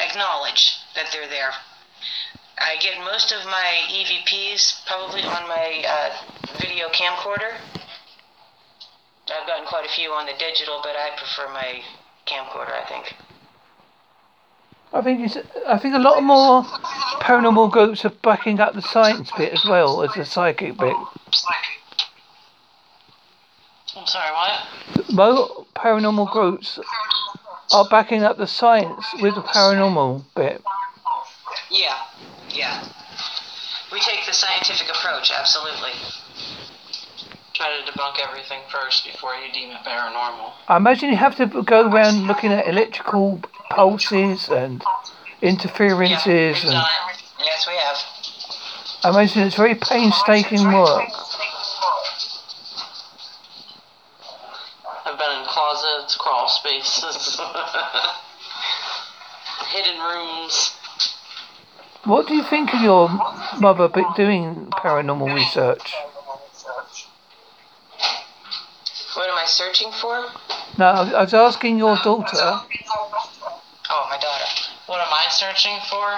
acknowledge 0.01 0.79
that 0.95 1.07
they're 1.13 1.29
there. 1.29 1.53
I 2.59 2.77
get 2.81 2.99
most 3.05 3.33
of 3.33 3.45
my 3.47 3.83
EVPs 3.91 4.87
probably 4.87 5.23
on 5.23 5.49
my 5.49 5.83
uh, 5.87 6.11
video 6.61 6.89
camcorder. 6.91 7.59
I've 9.27 9.47
gotten 9.47 9.67
quite 9.67 9.87
a 9.87 9.93
few 9.95 10.13
on 10.13 10.27
the 10.27 10.35
digital, 10.39 10.81
but 10.83 10.95
I 10.95 11.17
prefer 11.17 11.53
my 11.53 11.83
camcorder. 12.27 12.73
I 12.73 12.87
think. 12.87 13.15
I 14.95 15.01
think 15.01 15.21
it's, 15.21 15.39
I 15.67 15.79
think 15.79 15.95
a 15.95 15.99
lot 15.99 16.23
more 16.23 16.65
paranormal 17.21 17.71
groups 17.71 18.05
are 18.05 18.13
backing 18.23 18.61
up 18.61 18.75
the 18.75 18.83
science 18.83 19.31
bit 19.37 19.53
as 19.53 19.65
well 19.65 20.03
as 20.03 20.13
the 20.15 20.25
psychic 20.25 20.77
bit. 20.77 20.95
I'm 23.97 24.07
sorry, 24.07 24.31
what? 24.33 25.13
More 25.13 25.67
paranormal 25.75 26.31
groups 26.31 26.79
are 27.73 27.89
backing 27.89 28.23
up 28.23 28.37
the 28.37 28.47
science 28.47 29.07
with 29.21 29.35
the 29.35 29.43
paranormal 29.43 30.25
bit. 30.37 30.63
Yeah, 31.71 31.97
yeah. 32.51 32.87
We 33.91 34.01
take 34.01 34.27
the 34.27 34.33
scientific 34.35 34.89
approach, 34.91 35.31
absolutely. 35.31 35.93
Try 37.55 37.67
to 37.79 37.93
debunk 37.93 38.19
everything 38.27 38.61
first 38.71 39.05
before 39.05 39.35
you 39.37 39.53
deem 39.53 39.71
it 39.71 39.79
paranormal. 39.87 40.53
I 40.69 40.77
imagine 40.77 41.11
you 41.11 41.17
have 41.17 41.37
to 41.37 41.47
go 41.63 41.89
around 41.89 42.27
looking 42.27 42.53
at 42.53 42.67
electrical 42.67 43.41
pulses 43.75 44.49
and 44.49 44.83
interferences, 45.41 46.27
we've 46.27 46.65
and 46.65 46.73
done. 46.73 46.87
Yes, 47.41 47.67
we 47.67 47.75
have. 47.75 47.97
I 49.05 49.11
imagine 49.11 49.43
it's 49.43 49.57
very 49.57 49.75
painstaking 49.75 50.65
work. 50.73 51.09
I've 55.05 55.19
been 55.19 55.41
in 55.41 55.45
closets, 55.47 56.17
crawl 56.17 56.49
spaces, 56.49 57.41
hidden 59.69 60.01
rooms. 60.01 60.77
What 62.05 62.27
do 62.29 62.35
you 62.35 62.43
think 62.45 62.75
of 62.75 62.81
your 62.81 63.09
mother 63.61 63.89
doing 64.17 64.69
paranormal 64.71 65.35
research? 65.35 65.95
What 69.15 69.29
am 69.29 69.37
I 69.37 69.45
searching 69.47 69.93
for? 70.01 70.27
No, 70.79 70.87
I 70.87 71.23
was 71.23 71.35
asking 71.35 71.79
your 71.79 71.97
daughter. 71.97 72.61
Oh, 73.95 74.07
my 74.09 74.17
daughter. 74.17 74.49
What 74.87 75.05
am 75.05 75.13
I 75.13 75.29
searching 75.29 75.77
for 75.91 76.17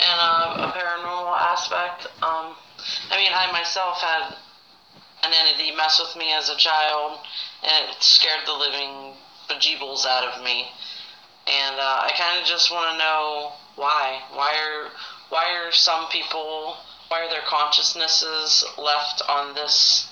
in 0.00 0.16
a, 0.24 0.64
a 0.64 0.72
paranormal 0.72 1.36
aspect? 1.36 2.06
Um, 2.24 2.56
I 3.12 3.20
mean, 3.20 3.28
I 3.30 3.52
myself 3.52 4.00
had 4.00 4.32
an 5.22 5.32
entity 5.36 5.76
mess 5.76 6.00
with 6.00 6.16
me 6.16 6.32
as 6.32 6.48
a 6.48 6.56
child, 6.56 7.20
and 7.62 7.90
it 7.90 8.02
scared 8.02 8.46
the 8.46 8.54
living 8.54 9.12
bejeebles 9.50 10.06
out 10.06 10.24
of 10.24 10.42
me. 10.42 10.66
And 11.46 11.76
uh, 11.76 12.08
I 12.08 12.12
kind 12.16 12.40
of 12.40 12.46
just 12.46 12.72
want 12.72 12.92
to 12.92 12.96
know 12.96 13.52
why. 13.76 14.22
Why 14.32 14.56
are 14.56 14.88
why 15.28 15.52
are 15.60 15.72
some 15.72 16.08
people? 16.08 16.78
Why 17.08 17.26
are 17.26 17.28
their 17.28 17.44
consciousnesses 17.46 18.64
left 18.78 19.20
on 19.28 19.54
this 19.54 20.08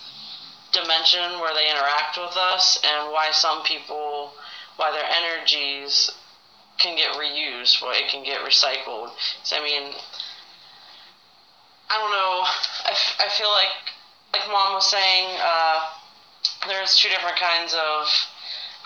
dimension 0.73 1.41
where 1.41 1.55
they 1.55 1.71
interact 1.71 2.19
with 2.19 2.37
us, 2.37 2.79
and 2.85 3.11
why 3.13 3.31
some 3.33 3.63
people, 3.63 4.35
why 4.77 4.93
their 4.93 5.09
energies 5.09 6.11
can 6.79 6.97
get 6.97 7.15
reused, 7.15 7.83
why 7.83 7.97
it 7.97 8.11
can 8.11 8.25
get 8.25 8.41
recycled. 8.41 9.11
So 9.45 9.57
I 9.57 9.63
mean, 9.63 9.95
I 11.93 11.99
don't 12.01 12.11
know. 12.11 12.41
I, 12.89 12.93
f- 12.93 13.21
I 13.21 13.29
feel 13.29 13.51
like, 13.53 13.77
like 14.33 14.49
Mom 14.49 14.73
was 14.75 14.89
saying, 14.89 15.37
uh, 15.41 15.93
there's 16.67 16.97
two 16.97 17.09
different 17.09 17.37
kinds 17.37 17.75
of 17.75 18.09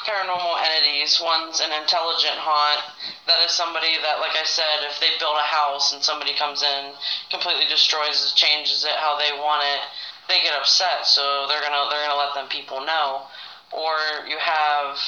paranormal 0.02 0.58
entities. 0.58 1.20
One's 1.22 1.60
an 1.60 1.70
intelligent 1.70 2.34
haunt. 2.34 2.82
That 3.26 3.42
is 3.46 3.52
somebody 3.52 3.94
that, 4.02 4.18
like 4.18 4.34
I 4.34 4.44
said, 4.44 4.82
if 4.86 4.98
they 4.98 5.14
build 5.18 5.36
a 5.38 5.46
house 5.46 5.92
and 5.92 6.02
somebody 6.02 6.34
comes 6.34 6.62
in, 6.62 6.92
completely 7.30 7.66
destroys 7.70 8.26
it, 8.26 8.34
changes 8.34 8.84
it 8.84 8.98
how 8.98 9.18
they 9.18 9.30
want 9.38 9.62
it, 9.62 9.82
they 10.28 10.42
get 10.42 10.58
upset. 10.58 11.06
So 11.06 11.46
they're 11.46 11.62
gonna 11.62 11.86
they're 11.90 12.06
gonna 12.06 12.18
let 12.18 12.34
them 12.34 12.48
people 12.48 12.84
know. 12.84 13.26
Or 13.70 14.26
you 14.26 14.38
have 14.38 14.98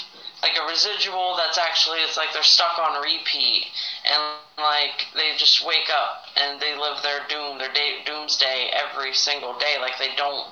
like 0.43 0.55
a 0.55 0.67
residual 0.71 1.35
that's 1.37 1.59
actually 1.59 1.99
it's 1.99 2.17
like 2.17 2.33
they're 2.33 2.47
stuck 2.47 2.79
on 2.79 3.03
repeat. 3.03 3.67
And 4.07 4.39
like 4.59 5.07
they 5.15 5.35
just 5.37 5.65
wake 5.67 5.91
up 5.91 6.27
and 6.37 6.61
they 6.61 6.79
live 6.79 7.03
their 7.03 7.27
doom 7.29 7.59
their 7.59 7.73
day 7.73 8.03
doomsday 8.07 8.71
every 8.73 9.15
single 9.15 9.59
day. 9.59 9.79
Like 9.81 9.99
they 9.99 10.15
don't 10.17 10.47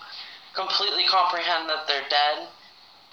completely 0.54 1.06
comprehend 1.06 1.68
that 1.70 1.86
they're 1.86 2.08
dead. 2.10 2.50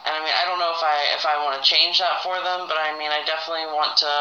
And 0.05 0.13
I 0.17 0.19
mean 0.25 0.33
I 0.33 0.45
don't 0.45 0.59
know 0.59 0.73
if 0.73 0.81
I 0.81 0.97
if 1.13 1.25
I 1.25 1.37
want 1.45 1.61
to 1.61 1.69
change 1.69 1.99
that 1.99 2.23
for 2.23 2.35
them 2.41 2.65
but 2.67 2.77
I 2.77 2.97
mean 2.97 3.11
I 3.11 3.21
definitely 3.25 3.69
want 3.69 3.97
to 3.97 4.13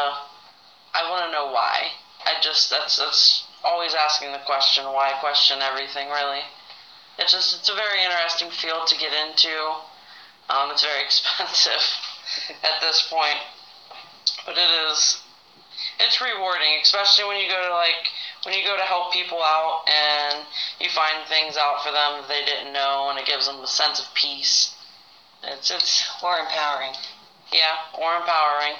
I 0.93 1.09
want 1.09 1.25
to 1.25 1.31
know 1.31 1.49
why. 1.49 1.89
I 2.25 2.39
just 2.41 2.69
that's 2.69 2.97
that's 2.97 3.43
always 3.63 3.95
asking 3.95 4.31
the 4.31 4.45
question 4.45 4.85
why 4.85 5.17
question 5.19 5.61
everything 5.61 6.09
really. 6.09 6.45
It's 7.17 7.31
just 7.33 7.57
it's 7.57 7.69
a 7.69 7.75
very 7.75 8.03
interesting 8.03 8.49
field 8.51 8.87
to 8.87 8.97
get 8.97 9.13
into. 9.13 9.53
Um, 10.49 10.69
it's 10.69 10.83
very 10.83 11.01
expensive 11.05 11.81
at 12.63 12.81
this 12.81 13.07
point, 13.09 13.39
but 14.45 14.57
it 14.57 14.69
is. 14.89 15.21
It's 15.99 16.21
rewarding, 16.21 16.79
especially 16.81 17.25
when 17.25 17.37
you 17.37 17.49
go 17.49 17.61
to 17.61 17.73
like 17.73 18.07
when 18.45 18.53
you 18.55 18.63
go 18.63 18.75
to 18.77 18.83
help 18.83 19.11
people 19.13 19.41
out 19.41 19.83
and 19.89 20.45
you 20.79 20.89
find 20.89 21.25
things 21.27 21.57
out 21.57 21.83
for 21.83 21.91
them 21.91 22.21
that 22.21 22.27
they 22.27 22.43
didn't 22.45 22.73
know, 22.73 23.09
and 23.09 23.17
it 23.19 23.25
gives 23.25 23.47
them 23.47 23.57
a 23.57 23.67
sense 23.67 23.99
of 23.99 24.05
peace. 24.13 24.75
It's 25.43 25.71
it's 25.71 26.07
Or 26.23 26.37
empowering. 26.39 26.93
yeah, 27.51 27.75
or 27.99 28.15
empowering. 28.17 28.73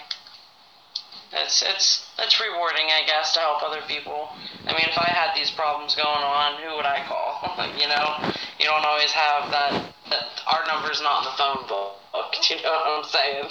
It's 1.33 1.61
it's 1.65 2.05
it's 2.19 2.39
rewarding, 2.39 2.85
I 2.93 3.05
guess, 3.05 3.33
to 3.33 3.39
help 3.39 3.63
other 3.63 3.81
people. 3.87 4.29
I 4.67 4.71
mean, 4.73 4.85
if 4.87 4.97
I 4.97 5.09
had 5.09 5.35
these 5.35 5.49
problems 5.51 5.95
going 5.95 6.07
on, 6.23 6.61
who 6.61 6.75
would 6.75 6.85
I 6.85 7.03
call? 7.07 7.57
you 7.81 7.87
know, 7.87 8.31
you 8.59 8.65
don't 8.65 8.85
always 8.85 9.11
have 9.11 9.49
that. 9.51 9.89
That 10.09 10.25
our 10.47 10.65
number's 10.67 11.01
not 11.01 11.23
in 11.25 11.31
the 11.31 11.37
phone 11.37 11.67
book. 11.67 11.97
Do 12.41 12.55
you 12.55 12.61
know 12.63 12.71
what 12.71 12.97
I'm 12.97 13.09
saying? 13.09 13.49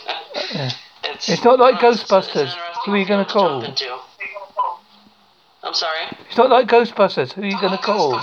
Yeah. 0.54 0.70
It's 1.04 1.28
It's 1.28 1.44
not 1.44 1.58
like 1.58 1.76
it's- 1.76 2.00
it's 2.02 2.10
Ghostbusters. 2.10 2.54
Who 2.84 2.92
are 2.92 2.96
you 2.96 3.06
gonna 3.06 3.24
field 3.24 3.64
to 3.64 3.72
jump 3.72 4.02
call? 4.54 4.80
I'm 5.64 5.74
sorry. 5.74 6.00
It's 6.28 6.36
not 6.36 6.50
like 6.50 6.66
Ghostbusters. 6.68 7.32
Who 7.32 7.42
are 7.42 7.46
you 7.46 7.60
going 7.60 7.70
to 7.72 7.78
call? 7.82 8.12
What 8.12 8.22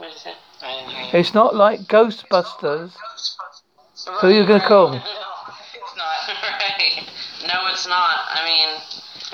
did 0.00 0.12
you 0.12 0.18
say? 0.18 0.32
I 0.62 0.76
didn't 0.76 0.90
hear 0.90 1.02
you. 1.12 1.18
It's 1.18 1.34
not 1.34 1.56
like 1.56 1.80
Ghostbusters. 1.80 2.92
Who 4.20 4.26
are 4.28 4.30
you 4.30 4.46
going 4.46 4.60
to 4.60 4.66
call? 4.66 4.90
No, 4.92 4.96
it's 5.74 5.96
not. 5.96 6.28
right. 6.42 7.02
No, 7.48 7.66
it's 7.72 7.86
not. 7.88 8.16
I 8.30 8.44
mean, 8.46 8.68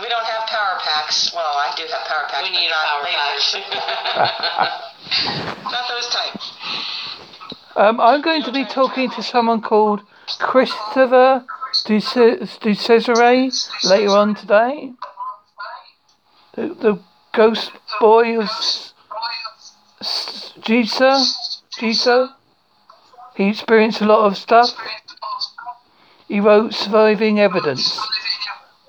We 0.03 0.09
don't 0.09 0.25
have 0.25 0.46
power 0.49 0.79
packs. 0.81 1.33
Well, 1.35 1.44
I 1.44 1.75
do 1.77 1.83
have 1.85 2.07
power 2.09 2.25
packs. 2.29 2.42
we 2.42 2.51
need 2.51 2.66
a 2.66 2.70
not 2.70 2.87
power 2.87 3.05
lasers. 3.05 3.53
pack. 3.70 5.68
not 5.70 5.85
those 5.88 6.09
type. 6.09 6.33
Um, 7.76 8.00
I'm 8.00 8.22
going 8.22 8.42
to 8.44 8.52
be 8.52 8.64
talking 8.64 9.10
to 9.10 9.22
someone 9.22 9.60
called 9.60 10.00
Christopher 10.38 11.44
De, 11.84 12.00
Ce- 12.00 12.58
Cesare 12.58 13.50
later 13.84 14.10
on 14.16 14.34
today. 14.34 14.92
The, 16.54 16.68
the 16.68 16.98
ghost 17.34 17.72
boy 18.00 18.40
of 18.40 18.48
Gisa. 20.64 21.22
Gisa. 21.78 22.34
He 23.34 23.50
experienced 23.50 24.00
a 24.00 24.06
lot 24.06 24.24
of 24.24 24.38
stuff. 24.38 24.70
He 26.28 26.40
wrote 26.40 26.72
Surviving 26.72 27.38
Evidence. 27.38 28.00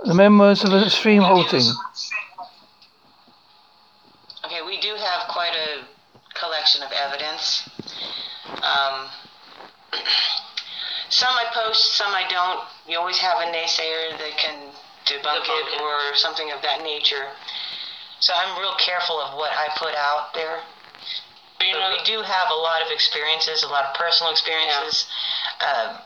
The 0.06 0.14
memoirs 0.14 0.64
of 0.64 0.72
an 0.72 0.86
extreme 0.86 1.24
haunting. 1.24 1.74
Okay, 4.46 4.62
we 4.66 4.80
do 4.80 4.96
have 4.96 5.28
quite 5.28 5.52
a 5.54 5.84
collection 6.40 6.84
of 6.84 6.92
evidence. 6.94 7.70
Um, 8.48 9.10
some 11.10 11.34
I 11.34 11.46
post, 11.54 11.96
some 11.96 12.14
I 12.14 12.28
don't. 12.30 12.62
You 12.88 13.00
always 13.00 13.18
have 13.18 13.38
a 13.40 13.52
naysayer 13.52 14.18
that 14.18 14.38
can 14.38 14.72
debunk, 15.06 15.44
Debunk 15.44 15.74
it 15.74 15.74
it. 15.76 15.82
or 15.82 16.16
something 16.16 16.52
of 16.52 16.62
that 16.62 16.84
nature. 16.84 17.28
So 18.20 18.34
I'm 18.36 18.60
real 18.60 18.76
careful 18.76 19.20
of 19.20 19.38
what 19.38 19.52
I 19.52 19.70
put 19.78 19.94
out 19.96 20.34
there. 20.34 20.62
you 21.62 21.72
But 21.74 21.80
know, 21.80 21.90
we 21.98 22.04
do 22.04 22.22
have 22.22 22.50
a 22.52 22.56
lot 22.56 22.82
of 22.82 22.92
experiences, 22.92 23.64
a 23.64 23.68
lot 23.68 23.86
of 23.86 23.96
personal 23.96 24.32
experiences. 24.32 25.06
Um, 25.62 25.98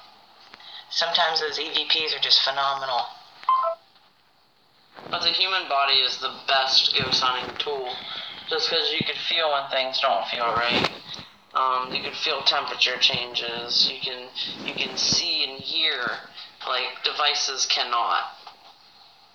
sometimes 0.89 1.39
those 1.39 1.57
EVPs 1.57 2.15
are 2.15 2.21
just 2.21 2.41
phenomenal. 2.41 3.05
But 5.09 5.23
the 5.23 5.31
human 5.31 5.67
body 5.67 5.95
is 5.95 6.17
the 6.19 6.33
best 6.47 6.95
ghost 6.97 7.21
hunting 7.23 7.55
tool. 7.57 7.95
Just 8.49 8.69
because 8.69 8.91
you 8.91 8.99
can 9.05 9.15
feel 9.29 9.51
when 9.51 9.69
things 9.71 9.99
don't 10.01 10.27
feel 10.27 10.45
right. 10.53 10.89
Um, 11.53 11.93
you 11.93 12.01
can 12.01 12.13
feel 12.13 12.41
temperature 12.43 12.97
changes. 12.97 13.91
You 13.91 13.99
can 13.99 14.27
you 14.65 14.73
can 14.73 14.95
see 14.97 15.43
and 15.43 15.59
hear 15.59 16.19
like 16.67 17.03
devices 17.03 17.65
cannot. 17.65 18.37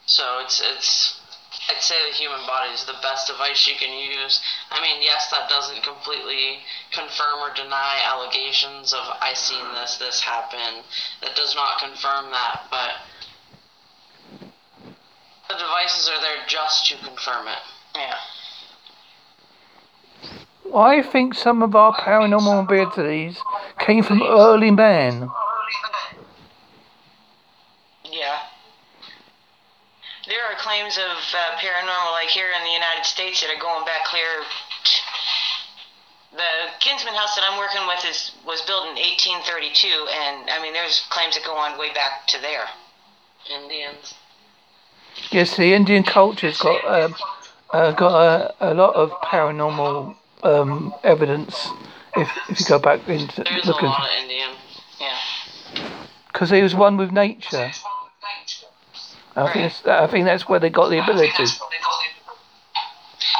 So 0.07 0.41
it's 0.43 0.63
it's 0.65 1.21
I'd 1.69 1.83
say 1.83 1.97
the 2.09 2.17
human 2.17 2.47
body 2.47 2.73
is 2.73 2.85
the 2.85 2.97
best 3.03 3.27
device 3.27 3.67
you 3.67 3.75
can 3.77 3.93
use. 3.93 4.41
I 4.71 4.81
mean, 4.81 5.03
yes, 5.03 5.31
that 5.31 5.49
doesn't 5.49 5.83
completely 5.83 6.59
confirm 6.93 7.41
or 7.41 7.53
deny 7.55 8.01
allegations 8.05 8.93
of 8.93 9.03
I 9.21 9.35
seen 9.35 9.65
this, 9.75 9.97
this 9.97 10.21
happen. 10.21 10.85
That 11.23 11.35
does 11.35 11.55
not 11.55 11.81
confirm 11.81 12.31
that, 12.31 12.67
but 12.71 12.93
the 15.49 15.55
devices 15.55 16.09
are 16.09 16.21
there 16.21 16.45
just 16.47 16.87
to 16.87 16.97
confirm 16.99 17.49
it. 17.49 17.63
Yeah. 17.95 18.19
I 20.75 21.03
think 21.03 21.35
some 21.35 21.63
of 21.63 21.75
our 21.75 21.95
paranormal 21.95 22.65
abilities 22.65 23.39
came 23.79 24.03
from 24.03 24.23
early 24.23 24.71
man. 24.71 25.31
Yeah. 28.05 28.39
There 30.27 30.43
are 30.43 30.57
claims 30.59 30.99
of 30.99 31.17
uh, 31.35 31.57
paranormal, 31.59 32.13
like 32.13 32.29
here 32.29 32.49
in 32.57 32.65
the 32.65 32.73
United 32.73 33.05
States, 33.05 33.41
that 33.41 33.51
are 33.51 33.61
going 33.61 33.85
back 33.85 34.05
clear. 34.05 34.43
The 36.33 36.73
Kinsman 36.81 37.15
house 37.15 37.35
that 37.37 37.45
I'm 37.49 37.59
working 37.59 37.87
with 37.87 38.05
is 38.05 38.33
was 38.45 38.61
built 38.63 38.85
in 38.89 38.97
1832, 38.97 39.89
and 39.89 40.51
I 40.51 40.61
mean, 40.61 40.73
there's 40.73 41.07
claims 41.11 41.35
that 41.35 41.45
go 41.45 41.57
on 41.57 41.79
way 41.79 41.93
back 41.95 42.27
to 42.29 42.41
there. 42.41 42.67
Indians. 43.49 44.15
Yes, 45.31 45.57
the 45.57 45.73
Indian 45.73 46.03
culture's 46.03 46.59
got 46.61 46.85
um, 46.85 47.15
uh, 47.73 47.93
got 47.93 48.55
a, 48.61 48.73
a 48.73 48.75
lot 48.75 48.95
of 48.95 49.13
paranormal 49.23 50.17
um, 50.43 50.95
evidence. 51.03 51.69
If 52.17 52.29
if 52.49 52.61
you 52.61 52.67
go 52.67 52.79
back 52.79 53.07
into 53.09 53.45
There's 53.45 53.65
a 53.65 53.69
looking, 53.69 53.89
lot 53.89 54.09
of 54.09 54.23
Indian. 54.23 54.51
Yeah. 55.01 55.19
because 56.33 56.51
he 56.51 56.63
was 56.63 56.75
one 56.75 56.97
with 56.97 57.13
nature. 57.13 57.71
I 59.37 59.53
think 59.53 59.71
that's, 59.71 59.87
I 59.87 60.07
think 60.07 60.25
that's 60.25 60.49
where 60.49 60.59
they 60.59 60.71
got 60.71 60.89
the 60.89 60.99
ability. 61.03 61.29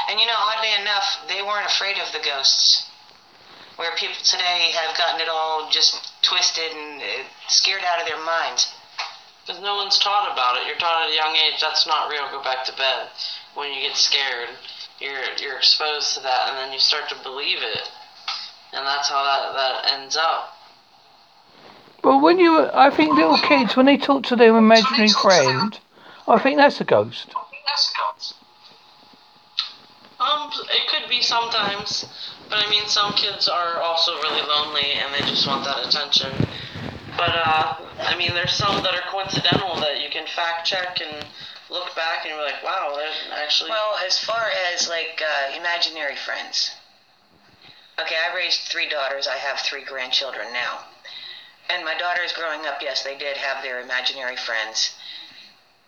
And 0.09 0.21
you 0.21 0.27
know, 0.27 0.37
oddly 0.37 0.75
enough, 0.81 1.25
they 1.27 1.41
weren't 1.43 1.67
afraid 1.67 1.97
of 1.99 2.13
the 2.13 2.21
ghosts. 2.25 2.85
Where 3.77 3.93
people 3.97 4.17
today 4.25 4.73
have 4.73 4.97
gotten 4.97 5.21
it 5.21 5.29
all 5.29 5.69
just 5.71 6.13
twisted 6.23 6.73
and 6.73 7.01
uh, 7.03 7.25
scared 7.49 7.83
out 7.85 8.01
of 8.01 8.09
their 8.09 8.23
minds. 8.25 8.73
Because 9.45 9.61
no 9.63 9.77
one's 9.77 9.99
taught 9.99 10.33
about 10.33 10.57
it. 10.57 10.67
You're 10.67 10.77
taught 10.77 11.05
at 11.05 11.13
a 11.13 11.15
young 11.15 11.37
age 11.37 11.61
that's 11.61 11.87
not 11.87 12.09
real. 12.11 12.25
Go 12.31 12.43
back 12.43 12.65
to 12.67 12.73
bed. 12.73 13.09
When 13.55 13.73
you 13.73 13.83
get 13.83 13.97
scared, 13.97 14.49
you're 15.01 15.23
you're 15.41 15.57
exposed 15.57 16.15
to 16.15 16.21
that, 16.23 16.49
and 16.51 16.59
then 16.59 16.73
you 16.73 16.79
start 16.79 17.09
to 17.11 17.17
believe 17.23 17.59
it, 17.59 17.91
and 18.73 18.87
that's 18.87 19.09
how 19.09 19.23
that 19.23 19.53
that 19.55 19.93
ends 20.01 20.17
up. 20.17 20.53
Well, 22.03 22.21
when 22.21 22.39
you, 22.39 22.69
I 22.73 22.91
think 22.91 23.15
little 23.15 23.39
kids 23.39 23.75
when 23.77 23.87
they 23.87 23.97
talk 23.97 24.23
to 24.25 24.37
their 24.37 24.57
imaginary 24.57 25.09
friend, 25.09 25.79
I 26.29 26.39
think 26.39 26.57
that's 26.57 26.81
a 26.81 26.85
ghost. 26.85 27.35
Um, 30.19 30.51
it 30.71 30.89
could 30.89 31.11
be 31.11 31.21
sometimes, 31.21 32.07
but 32.49 32.65
I 32.65 32.71
mean, 32.71 32.87
some 32.87 33.13
kids 33.15 33.49
are 33.49 33.81
also 33.83 34.13
really 34.23 34.41
lonely 34.41 34.93
and 34.95 35.13
they 35.13 35.27
just 35.29 35.47
want 35.47 35.65
that 35.65 35.85
attention. 35.87 36.33
But 37.17 37.35
uh, 37.35 37.77
I 38.01 38.17
mean, 38.17 38.35
there's 38.35 38.53
some 38.53 38.83
that 38.83 38.95
are 38.95 39.03
coincidental 39.11 39.75
that 39.81 40.01
you 40.01 40.09
can 40.11 40.27
fact 40.27 40.67
check 40.67 41.01
and 41.05 41.27
look 41.71 41.95
back 41.95 42.25
and 42.25 42.35
you're 42.35 42.45
like, 42.45 42.63
wow, 42.63 42.95
there's 42.97 43.17
actually. 43.35 43.71
Well, 43.71 43.97
as 44.07 44.19
far 44.19 44.51
as 44.73 44.89
like 44.89 45.23
uh, 45.23 45.57
imaginary 45.57 46.17
friends. 46.17 46.71
Okay, 47.99 48.17
I 48.17 48.35
raised 48.37 48.61
three 48.69 48.89
daughters. 48.89 49.27
I 49.27 49.37
have 49.37 49.61
three 49.61 49.83
grandchildren 49.83 50.53
now. 50.53 50.85
And 51.71 51.85
my 51.85 51.97
daughters 51.97 52.33
growing 52.33 52.67
up, 52.67 52.81
yes, 52.81 53.03
they 53.03 53.17
did 53.17 53.37
have 53.37 53.63
their 53.63 53.81
imaginary 53.81 54.37
friends. 54.37 54.95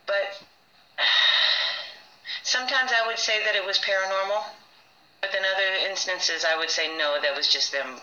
But 0.06 0.42
sometimes 2.42 2.92
I 2.92 3.06
would 3.06 3.18
say 3.18 3.44
that 3.44 3.54
it 3.54 3.64
was 3.64 3.78
paranormal. 3.78 4.42
But 5.20 5.34
in 5.34 5.42
other 5.44 5.88
instances, 5.90 6.44
I 6.44 6.56
would 6.56 6.70
say 6.70 6.96
no, 6.96 7.20
that 7.20 7.36
was 7.36 7.48
just 7.48 7.72
them 7.72 8.00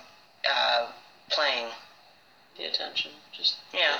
uh, 0.47 0.87
playing. 1.29 1.67
the 2.57 2.65
attention, 2.65 3.11
just 3.31 3.55
Yeah. 3.73 3.97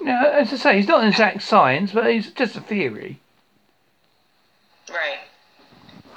Yeah, 0.00 0.24
as 0.32 0.52
I 0.52 0.56
say, 0.56 0.78
it's 0.78 0.88
not 0.88 1.02
an 1.02 1.08
exact 1.08 1.42
science, 1.42 1.92
but 1.92 2.06
it's 2.06 2.30
just 2.30 2.56
a 2.56 2.60
theory. 2.60 3.20
Right. 4.90 5.18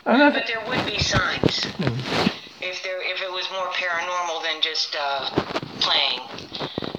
And 0.05 0.33
But 0.33 0.45
th- 0.45 0.47
there 0.47 0.67
would 0.67 0.85
be 0.85 0.99
signs. 0.99 1.61
Mm. 1.77 2.31
If 2.61 2.83
there, 2.83 3.01
if 3.01 3.21
it 3.21 3.31
was 3.31 3.47
more 3.51 3.67
paranormal 3.67 4.43
than 4.43 4.61
just 4.61 4.95
uh, 4.99 5.29
playing. 5.79 6.19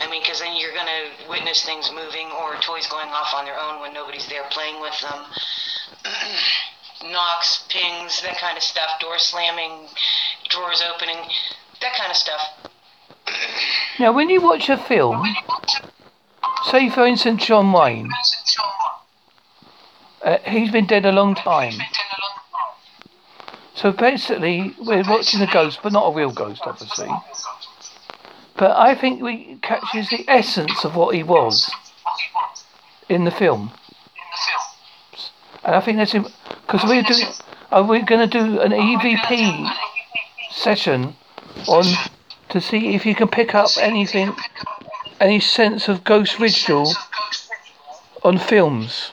I 0.00 0.08
mean, 0.10 0.22
because 0.22 0.40
then 0.40 0.56
you're 0.56 0.74
gonna 0.74 1.10
witness 1.28 1.64
things 1.64 1.90
moving 1.94 2.30
or 2.30 2.54
toys 2.56 2.86
going 2.86 3.08
off 3.08 3.34
on 3.34 3.44
their 3.44 3.58
own 3.58 3.80
when 3.80 3.92
nobody's 3.92 4.26
there 4.28 4.44
playing 4.50 4.80
with 4.80 4.98
them. 5.00 5.24
Knocks, 7.12 7.64
pings, 7.68 8.22
that 8.22 8.38
kind 8.38 8.56
of 8.56 8.62
stuff. 8.62 8.88
Door 9.00 9.18
slamming, 9.18 9.88
drawers 10.48 10.82
opening, 10.94 11.18
that 11.80 11.94
kind 11.96 12.10
of 12.10 12.16
stuff. 12.16 12.40
now, 13.98 14.12
when 14.12 14.30
you 14.30 14.40
watch 14.40 14.68
a 14.68 14.76
film, 14.76 15.22
say 16.64 16.90
for 16.90 17.06
instance 17.06 17.46
John 17.46 17.72
Wayne, 17.72 18.10
uh, 20.22 20.38
he's 20.46 20.70
been 20.70 20.86
dead 20.86 21.04
a 21.04 21.12
long 21.12 21.34
time. 21.34 21.74
So 23.74 23.92
basically, 23.92 24.74
we're 24.80 25.08
watching 25.08 25.40
a 25.40 25.46
ghost, 25.46 25.78
but 25.84 25.92
not 25.92 26.12
a 26.12 26.14
real 26.14 26.32
ghost, 26.32 26.62
obviously. 26.64 27.08
But 28.56 28.76
I 28.76 28.96
think 28.96 29.22
we 29.22 29.56
captures 29.62 30.10
the 30.10 30.24
essence 30.26 30.84
of 30.84 30.96
what 30.96 31.14
he 31.14 31.22
was 31.22 31.70
in 33.08 33.24
the 33.24 33.30
film. 33.30 33.70
And 35.62 35.76
I 35.76 35.80
think 35.80 35.98
that's 35.98 36.12
because 36.12 36.82
we're 36.84 37.02
doing. 37.02 37.26
Are 37.70 37.84
we 37.84 38.02
going 38.02 38.28
to 38.28 38.38
do 38.38 38.60
an 38.60 38.72
EVP 38.72 39.70
session 40.50 41.14
on 41.68 41.84
to 42.48 42.60
see 42.60 42.94
if 42.94 43.06
you 43.06 43.14
can 43.14 43.28
pick 43.28 43.54
up 43.54 43.70
anything, 43.78 44.34
any 45.20 45.40
sense 45.40 45.88
of 45.88 46.04
ghost 46.04 46.38
ritual 46.38 46.92
on 48.22 48.38
films, 48.38 49.12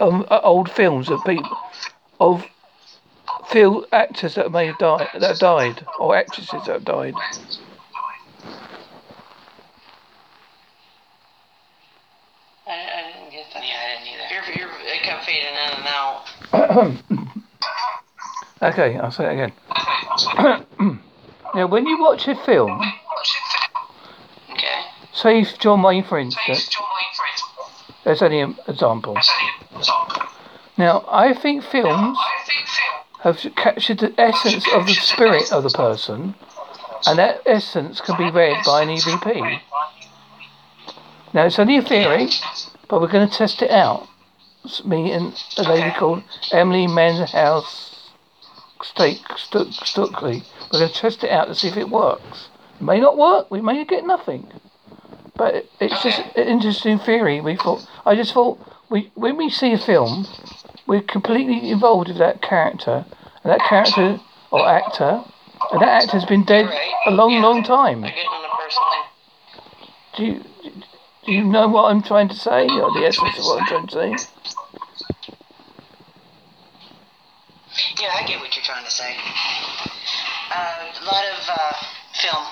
on 0.00 0.24
uh, 0.30 0.40
old 0.42 0.70
films 0.70 1.10
of 1.10 1.24
people, 1.24 1.56
of 2.20 2.44
film 3.48 3.84
actors 3.92 4.34
that 4.34 4.50
may 4.50 4.66
have 4.66 4.78
died, 4.78 5.08
that 5.14 5.22
have 5.22 5.38
died, 5.38 5.86
or 5.98 6.16
actresses 6.16 6.50
that 6.66 6.66
have 6.66 6.84
died. 6.84 7.14
I, 12.66 12.70
I 12.70 13.12
didn't 13.12 13.30
get 13.30 13.46
that. 13.54 13.62
Yeah, 13.64 13.74
I 13.78 13.88
didn't 13.94 14.08
either. 14.14 14.26
You're, 14.30 14.68
you're, 14.68 14.76
it 14.86 15.02
kept 15.02 15.24
fading 15.24 15.46
in 15.46 15.56
and 15.78 15.86
out. 15.88 17.28
Okay, 18.62 18.96
I'll 18.96 19.10
say 19.10 19.24
it 19.24 19.32
again. 19.32 19.52
now, 21.52 21.66
when 21.66 21.84
you 21.84 22.00
watch 22.00 22.28
a 22.28 22.36
film, 22.44 22.80
Okay. 22.80 23.01
Say 25.12 25.44
John 25.58 25.82
Wayne, 25.82 26.04
for 26.04 26.18
instance, 26.18 26.76
there's 28.04 28.22
only 28.22 28.40
an 28.40 28.56
example. 28.66 29.16
Now, 30.76 31.04
I 31.08 31.34
think 31.34 31.62
films 31.64 32.18
have 33.20 33.38
captured 33.56 33.98
the 33.98 34.14
essence 34.18 34.66
of 34.72 34.86
the 34.86 34.94
spirit 34.94 35.52
of 35.52 35.62
the 35.62 35.70
person, 35.70 36.34
and 37.06 37.18
that 37.18 37.42
essence 37.46 38.00
can 38.00 38.16
be 38.16 38.30
read 38.30 38.64
by 38.64 38.82
an 38.82 38.88
EVP. 38.88 39.60
Now, 41.34 41.46
it's 41.46 41.58
only 41.58 41.76
a 41.76 41.82
theory, 41.82 42.28
but 42.88 43.00
we're 43.00 43.08
going 43.08 43.28
to 43.28 43.34
test 43.34 43.62
it 43.62 43.70
out. 43.70 44.08
It's 44.64 44.84
me 44.84 45.12
and 45.12 45.34
a 45.58 45.62
lady 45.62 45.90
called 45.96 46.22
Emily 46.52 46.86
Manhouse 46.86 48.10
Stuckley. 48.80 50.42
We're 50.72 50.78
going 50.78 50.92
to 50.92 50.94
test 50.94 51.24
it 51.24 51.30
out 51.30 51.46
to 51.48 51.54
see 51.54 51.68
if 51.68 51.76
it 51.76 51.88
works. 51.88 52.48
It 52.80 52.84
may 52.84 53.00
not 53.00 53.16
work. 53.16 53.50
We 53.50 53.60
may 53.60 53.84
get 53.84 54.04
nothing. 54.06 54.46
But 55.36 55.66
it's 55.80 56.02
just 56.02 56.20
an 56.36 56.46
interesting 56.46 56.98
theory. 56.98 57.40
We 57.40 57.56
thought. 57.56 57.86
I 58.04 58.14
just 58.14 58.32
thought 58.32 58.58
we 58.90 59.10
when 59.14 59.36
we 59.36 59.48
see 59.48 59.72
a 59.72 59.78
film, 59.78 60.26
we're 60.86 61.02
completely 61.02 61.70
involved 61.70 62.08
with 62.08 62.18
that 62.18 62.42
character, 62.42 63.06
and 63.42 63.52
that 63.52 63.60
character 63.60 64.20
or 64.50 64.68
actor, 64.68 65.24
and 65.70 65.80
that 65.80 66.04
actor's 66.04 66.26
been 66.26 66.44
dead 66.44 66.66
a 67.06 67.10
long, 67.10 67.40
long 67.40 67.62
time. 67.64 68.04
I 68.04 68.10
get 68.10 68.26
on 68.26 68.44
a 68.44 68.48
personal. 68.56 68.92
Do 70.16 70.24
you 70.24 70.44
do 71.24 71.32
you 71.32 71.44
know 71.44 71.68
what 71.68 71.84
I'm 71.84 72.02
trying 72.02 72.28
to 72.28 72.34
say, 72.34 72.68
or 72.68 72.92
the 72.92 73.06
essence 73.06 73.38
of 73.38 73.44
what 73.44 73.62
I'm 73.62 73.68
trying 73.68 73.86
to 73.86 74.18
say? 74.18 74.28
Yeah, 78.00 78.10
I 78.14 78.26
get 78.26 78.40
what 78.40 78.54
you're 78.54 78.64
trying 78.64 78.84
to 78.84 78.90
say. 78.90 79.16
Uh, 80.50 80.92
a 81.00 81.04
lot 81.04 81.24
of 81.24 81.48
uh, 81.48 81.72
film, 82.20 82.44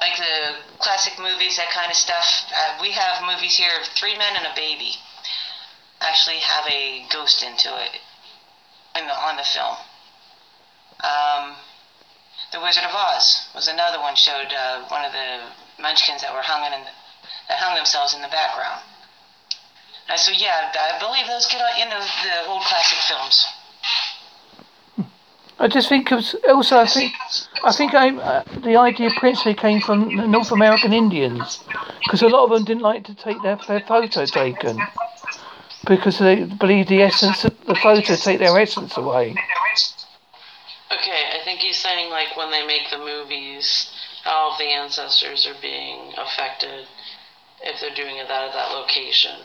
like 0.00 0.16
the 0.16 0.56
classic 0.78 1.18
movies, 1.18 1.56
that 1.56 1.70
kind 1.70 1.90
of 1.90 1.96
stuff. 1.96 2.24
Uh, 2.54 2.78
we 2.80 2.90
have 2.92 3.22
movies 3.22 3.56
here 3.56 3.72
of 3.80 3.86
Three 3.86 4.16
Men 4.16 4.36
and 4.36 4.46
a 4.46 4.54
Baby. 4.56 4.96
Actually, 6.00 6.40
have 6.40 6.64
a 6.66 7.04
ghost 7.12 7.42
into 7.42 7.68
it 7.68 8.00
in 8.96 9.06
the, 9.06 9.12
on 9.12 9.36
the 9.36 9.44
film. 9.44 9.76
Um, 11.04 11.56
the 12.52 12.60
Wizard 12.60 12.84
of 12.84 12.94
Oz 12.94 13.48
was 13.54 13.68
another 13.68 14.00
one. 14.00 14.16
Showed 14.16 14.48
uh, 14.52 14.88
one 14.88 15.04
of 15.04 15.12
the 15.12 15.44
Munchkins 15.78 16.22
that 16.22 16.32
were 16.32 16.42
hung 16.42 16.64
in 16.64 16.72
that 16.72 17.58
hung 17.60 17.76
themselves 17.76 18.14
in 18.14 18.22
the 18.22 18.32
background. 18.32 18.80
Uh, 20.08 20.16
so 20.16 20.32
yeah, 20.32 20.72
I 20.72 20.98
believe 20.98 21.26
those 21.28 21.46
get 21.46 21.60
in 21.78 21.88
the, 21.90 22.00
the 22.00 22.46
old 22.48 22.62
classic 22.62 22.98
films. 23.04 23.46
I 25.60 25.68
just 25.68 25.90
think 25.90 26.10
of, 26.10 26.24
also 26.48 26.78
I 26.78 26.86
think 26.86 27.12
I 27.62 27.72
think 27.72 27.92
I, 27.92 28.16
uh, 28.16 28.44
the 28.64 28.76
idea 28.76 29.10
principally 29.18 29.52
came 29.54 29.82
from 29.82 30.16
the 30.16 30.26
North 30.26 30.52
American 30.52 30.94
Indians 30.94 31.62
because 32.02 32.22
a 32.22 32.28
lot 32.28 32.44
of 32.44 32.50
them 32.50 32.64
didn't 32.64 32.82
like 32.82 33.04
to 33.04 33.14
take 33.14 33.42
their, 33.42 33.56
their 33.68 33.80
photo 33.80 34.24
taken 34.24 34.80
because 35.86 36.18
they 36.18 36.44
believe 36.44 36.88
the 36.88 37.02
essence 37.02 37.44
of 37.44 37.52
the 37.66 37.74
photo 37.74 38.16
take 38.16 38.38
their 38.38 38.58
essence 38.58 38.96
away. 38.96 39.36
Okay, 40.92 41.24
I 41.38 41.44
think 41.44 41.60
he's 41.60 41.76
saying 41.76 42.10
like 42.10 42.34
when 42.38 42.50
they 42.50 42.66
make 42.66 42.88
the 42.90 42.98
movies, 42.98 43.92
all 44.24 44.52
of 44.52 44.58
the 44.58 44.64
ancestors 44.64 45.46
are 45.46 45.60
being 45.60 46.14
affected 46.16 46.86
if 47.60 47.80
they're 47.82 47.94
doing 47.94 48.16
it 48.16 48.30
at 48.30 48.52
that 48.54 48.72
location. 48.72 49.36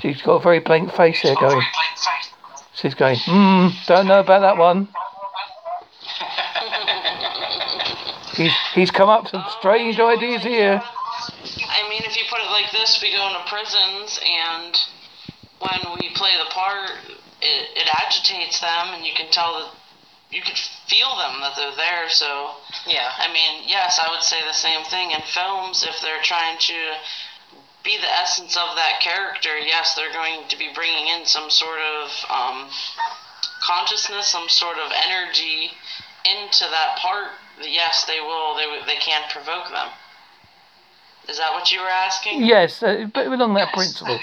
She's 0.00 0.22
got 0.22 0.36
a 0.36 0.42
very 0.42 0.60
blank 0.60 0.92
face 0.94 1.22
there 1.22 1.34
going. 1.34 1.62
She's 2.74 2.94
going, 2.94 3.16
hmm, 3.18 3.68
don't 3.86 4.06
know 4.06 4.20
about 4.20 4.40
that 4.40 4.56
one. 4.56 4.88
He's 8.38 8.54
he's 8.72 8.92
come 8.92 9.08
up 9.08 9.24
with 9.24 9.32
some 9.32 9.44
strange 9.58 9.98
ideas 9.98 10.44
here. 10.44 10.80
I 10.80 11.88
mean, 11.90 12.02
if 12.06 12.16
you 12.16 12.22
put 12.30 12.38
it 12.38 12.50
like 12.52 12.70
this, 12.70 13.02
we 13.02 13.10
go 13.10 13.26
into 13.26 13.42
prisons, 13.50 14.20
and 14.22 14.78
when 15.58 15.98
we 15.98 16.14
play 16.14 16.38
the 16.38 16.48
part, 16.50 16.90
it, 17.42 17.66
it 17.74 17.88
agitates 17.92 18.60
them, 18.60 18.94
and 18.94 19.04
you 19.04 19.12
can 19.12 19.26
tell 19.32 19.58
that 19.58 19.74
you 20.30 20.42
could 20.42 20.56
feel 20.86 21.16
them 21.16 21.40
that 21.40 21.56
they're 21.56 21.74
there. 21.74 22.08
So, 22.08 22.54
Yeah. 22.86 23.10
I 23.18 23.32
mean, 23.32 23.64
yes, 23.66 23.98
I 23.98 24.08
would 24.10 24.22
say 24.22 24.36
the 24.46 24.52
same 24.54 24.84
thing 24.84 25.10
in 25.10 25.20
films. 25.34 25.82
If 25.82 26.00
they're 26.00 26.22
trying 26.22 26.58
to 26.58 26.94
be 27.88 27.96
the 27.96 28.12
essence 28.20 28.54
of 28.54 28.76
that 28.76 29.00
character, 29.00 29.56
yes, 29.56 29.94
they're 29.94 30.12
going 30.12 30.46
to 30.48 30.58
be 30.58 30.68
bringing 30.74 31.08
in 31.08 31.24
some 31.24 31.48
sort 31.48 31.78
of 31.80 32.10
um, 32.28 32.68
consciousness, 33.64 34.28
some 34.28 34.46
sort 34.48 34.76
of 34.76 34.92
energy 35.08 35.70
into 36.28 36.64
that 36.68 36.98
part. 36.98 37.28
Yes, 37.62 38.04
they 38.04 38.20
will. 38.20 38.54
They 38.56 38.66
they 38.86 39.00
can 39.00 39.22
provoke 39.30 39.70
them. 39.70 39.88
Is 41.30 41.38
that 41.38 41.52
what 41.52 41.72
you 41.72 41.80
were 41.80 41.88
asking? 41.88 42.44
Yes, 42.44 42.82
uh, 42.82 43.06
but 43.12 43.26
along 43.26 43.54
that 43.54 43.72
principles. 43.72 44.20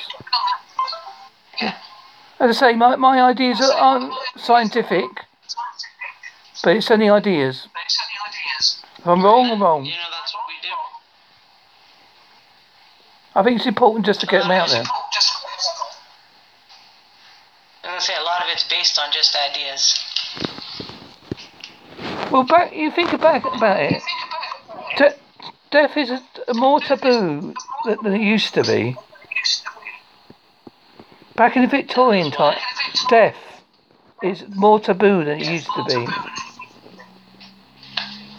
As 2.39 2.49
I 2.49 2.51
say, 2.51 2.75
my, 2.75 2.95
my 2.97 3.21
ideas 3.21 3.61
are, 3.61 3.73
aren't 3.73 4.13
scientific, 4.37 5.05
but 6.63 6.75
it's 6.75 6.91
only 6.91 7.09
ideas. 7.09 7.67
If 8.99 9.07
I'm 9.07 9.23
wrong, 9.23 9.49
I'm 9.49 9.61
wrong. 9.61 9.85
You 9.85 9.91
know, 9.91 9.97
that's 10.11 10.33
what 10.33 10.43
we 10.47 10.55
do. 10.61 10.75
I 13.35 13.43
think 13.43 13.57
it's 13.57 13.65
important 13.65 14.05
just 14.05 14.21
to 14.21 14.27
get 14.27 14.43
them 14.43 14.51
out 14.51 14.69
there. 14.69 14.83
I'm 17.83 17.91
gonna 17.91 17.99
say 18.01 18.13
a 18.17 18.23
lot 18.23 18.41
of 18.41 18.47
it's 18.49 18.63
based 18.63 18.97
on 18.97 19.11
just 19.11 19.35
ideas. 19.35 20.01
Well, 22.31 22.43
back 22.43 22.73
you 22.73 22.91
think 22.91 23.11
back 23.19 23.43
about 23.45 23.79
it. 23.81 24.01
De- 24.97 25.15
death 25.69 25.97
is 25.97 26.11
more 26.53 26.79
taboo 26.79 27.53
than, 27.85 27.97
than 28.03 28.13
it 28.13 28.21
used 28.21 28.53
to 28.53 28.63
be. 28.63 28.95
Back 31.35 31.57
in 31.57 31.63
the 31.63 31.67
Victorian 31.67 32.31
time, 32.31 32.57
death 33.09 33.35
is 34.23 34.45
more 34.47 34.79
taboo 34.79 35.25
than 35.25 35.41
it 35.41 35.47
used 35.47 35.67
to 35.75 35.83
be. 35.83 36.07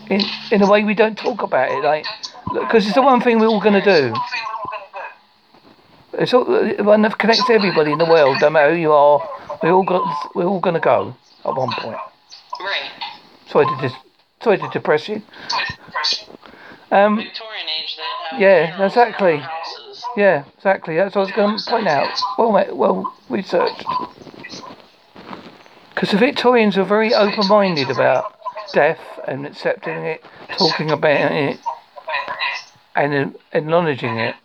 In 0.09 0.23
in 0.51 0.63
a 0.63 0.71
way, 0.71 0.85
we 0.85 0.95
don't 0.95 1.19
talk 1.19 1.43
about 1.43 1.71
it, 1.71 1.85
like 1.85 2.07
because 2.53 2.87
it's 2.87 2.95
the 2.95 3.03
one 3.03 3.21
thing 3.21 3.39
we're 3.39 3.47
all 3.47 3.61
going 3.61 3.81
to 3.81 3.83
do. 3.83 4.15
It's 6.19 6.33
all, 6.33 6.45
one 6.45 7.03
that 7.03 7.19
connects 7.19 7.49
everybody 7.51 7.93
in 7.93 7.99
the 7.99 8.07
world, 8.07 8.39
no 8.41 8.51
matter 8.51 8.71
who 8.75 8.81
you 8.81 8.93
are. 8.93 9.21
We 9.63 9.71
all 9.71 9.85
got 9.85 10.35
we're 10.35 10.45
all 10.47 10.61
going 10.61 10.75
to 10.75 10.81
go 10.81 11.15
at 11.45 11.55
one 11.55 11.71
point. 11.73 11.99
Right. 12.61 12.91
Sorry 13.49 13.67
to 13.67 13.77
dis- 13.81 13.97
sorry 14.43 14.59
to 14.59 14.69
depress 14.73 15.09
you. 15.09 15.23
Um, 16.91 17.17
Victorian 17.17 17.67
age, 17.81 17.97
they 17.97 18.03
have 18.31 18.41
Yeah, 18.41 18.85
exactly. 18.87 19.39
houses. 19.39 20.05
yeah, 20.17 20.45
exactly. 20.57 20.97
That's 20.97 21.15
what 21.15 21.23
I 21.23 21.25
was 21.25 21.33
going 21.33 21.59
to 21.59 21.65
point 21.71 21.87
out. 21.89 22.19
Well, 22.39 22.75
well 22.75 23.15
researched. 23.29 23.85
Because 25.95 26.11
the 26.11 26.19
Victorians 26.19 26.77
were 26.77 26.85
very 26.85 27.13
open-minded 27.15 27.91
about 27.91 28.39
death 28.73 29.01
and 29.27 29.47
accepting 29.47 29.95
it, 30.05 30.25
talking 30.59 30.91
about 30.91 31.33
it, 31.33 31.59
and 32.95 33.35
acknowledging 33.53 34.19
it. 34.19 34.37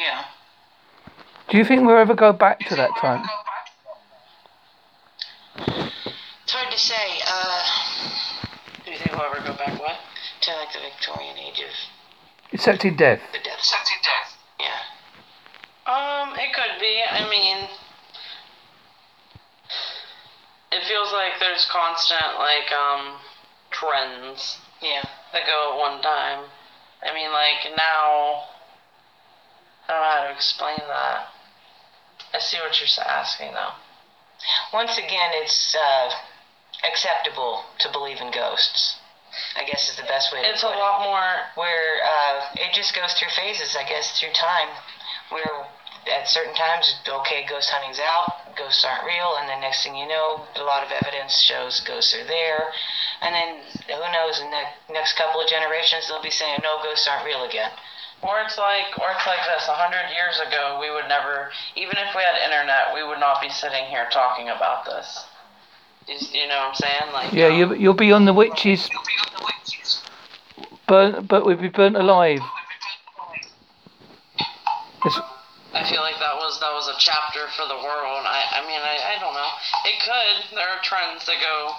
Yeah. 0.00 0.24
Do 1.50 1.58
you 1.58 1.64
think 1.64 1.82
we'll 1.86 1.98
ever 1.98 2.14
go 2.14 2.32
back 2.32 2.60
to 2.68 2.76
that 2.76 2.90
time? 3.00 3.24
It's 5.56 6.52
hard 6.52 6.72
to 6.72 6.78
say. 6.78 7.20
Uh, 7.28 7.62
Do 8.84 8.90
you 8.92 8.96
think 8.98 9.12
we'll 9.12 9.26
ever 9.28 9.40
go 9.46 9.52
back 9.56 9.78
what? 9.78 9.96
to 10.42 10.50
like 10.56 10.72
the 10.72 10.78
Victorian 10.80 11.36
age 11.36 11.60
of 11.60 11.74
Accepting 12.54 12.96
death. 12.96 13.20
the 13.32 13.38
death. 13.44 13.60
Yeah. 14.58 14.80
Um, 15.92 16.32
it 16.38 16.54
could 16.54 16.80
be. 16.80 17.02
I 17.10 17.28
mean, 17.28 17.68
it 20.72 20.82
feels 20.88 21.12
like 21.12 21.32
there's 21.40 21.66
constant 21.70 22.38
like 22.38 22.72
um 22.72 23.16
trends 23.70 24.58
Yeah. 24.80 25.02
that 25.34 25.46
go 25.46 25.72
at 25.74 25.78
one 25.78 26.00
time. 26.02 26.44
I 27.02 27.12
mean, 27.14 27.30
like 27.32 27.76
now, 27.76 28.44
I 29.90 29.92
don't 29.92 30.02
know 30.06 30.14
how 30.22 30.24
to 30.30 30.34
explain 30.38 30.78
that. 30.86 31.34
I 32.30 32.38
see 32.38 32.58
what 32.62 32.78
you're 32.78 32.86
asking 33.02 33.50
though. 33.58 33.74
Once 34.72 34.94
again, 34.96 35.34
it's 35.34 35.74
uh, 35.74 36.10
acceptable 36.86 37.66
to 37.82 37.90
believe 37.90 38.22
in 38.22 38.30
ghosts. 38.30 39.02
I 39.58 39.66
guess 39.66 39.90
is 39.90 39.96
the 39.98 40.06
best 40.06 40.30
way 40.32 40.42
to 40.42 40.48
It's 40.48 40.62
a 40.62 40.66
put 40.70 40.74
it. 40.74 40.78
lot 40.78 41.02
more. 41.02 41.26
Where 41.58 41.98
uh, 42.06 42.54
it 42.54 42.70
just 42.72 42.94
goes 42.94 43.14
through 43.18 43.34
phases, 43.34 43.74
I 43.74 43.82
guess, 43.82 44.14
through 44.18 44.30
time. 44.30 44.70
Where 45.34 45.66
at 46.06 46.28
certain 46.30 46.54
times, 46.54 46.94
okay, 47.06 47.44
ghost 47.50 47.70
hunting's 47.70 47.98
out, 47.98 48.54
ghosts 48.54 48.86
aren't 48.86 49.04
real, 49.04 49.36
and 49.42 49.48
then 49.50 49.60
next 49.60 49.82
thing 49.82 49.94
you 49.96 50.06
know, 50.06 50.46
a 50.54 50.62
lot 50.62 50.86
of 50.86 50.90
evidence 50.90 51.34
shows 51.42 51.80
ghosts 51.80 52.14
are 52.14 52.24
there, 52.24 52.70
and 53.20 53.34
then 53.34 53.48
who 53.86 54.06
knows, 54.14 54.40
in 54.40 54.50
the 54.50 54.64
next 54.94 55.18
couple 55.18 55.42
of 55.42 55.46
generations, 55.50 56.06
they'll 56.08 56.22
be 56.22 56.30
saying 56.30 56.58
no, 56.62 56.78
ghosts 56.82 57.06
aren't 57.06 57.26
real 57.26 57.44
again. 57.44 57.70
Or 58.22 58.40
it's 58.44 58.58
like, 58.58 58.92
or 59.00 59.08
it's 59.16 59.26
like 59.26 59.40
this. 59.48 59.66
A 59.68 59.72
hundred 59.72 60.12
years 60.12 60.40
ago, 60.44 60.78
we 60.80 60.90
would 60.92 61.08
never, 61.08 61.48
even 61.74 61.96
if 61.96 62.14
we 62.14 62.20
had 62.20 62.36
internet, 62.44 62.92
we 62.94 63.02
would 63.02 63.18
not 63.18 63.40
be 63.40 63.48
sitting 63.48 63.84
here 63.88 64.06
talking 64.12 64.50
about 64.50 64.84
this. 64.84 65.24
You, 66.06 66.16
you 66.42 66.48
know 66.48 66.56
what 66.56 66.68
I'm 66.68 66.74
saying? 66.74 67.12
Like, 67.12 67.32
Yeah, 67.32 67.48
um, 67.48 67.56
you, 67.56 67.74
you'll 67.74 67.94
be 67.94 68.12
on 68.12 68.26
the 68.26 68.34
witches, 68.34 68.90
burnt, 70.86 71.28
but 71.28 71.46
we'll 71.46 71.56
be 71.56 71.68
burnt 71.68 71.96
alive. 71.96 72.40
It's, 75.04 75.18
I 75.72 75.88
feel 75.88 76.02
like 76.02 76.18
that 76.18 76.34
was 76.36 76.58
that 76.60 76.74
was 76.74 76.88
a 76.88 76.98
chapter 76.98 77.46
for 77.56 77.64
the 77.64 77.78
world. 77.78 78.26
I 78.26 78.58
I 78.58 78.60
mean 78.66 78.82
I, 78.82 79.16
I 79.16 79.20
don't 79.22 79.32
know. 79.32 79.52
It 79.86 79.96
could. 80.02 80.58
There 80.58 80.68
are 80.68 80.82
trends 80.82 81.24
that 81.24 81.40
go. 81.40 81.72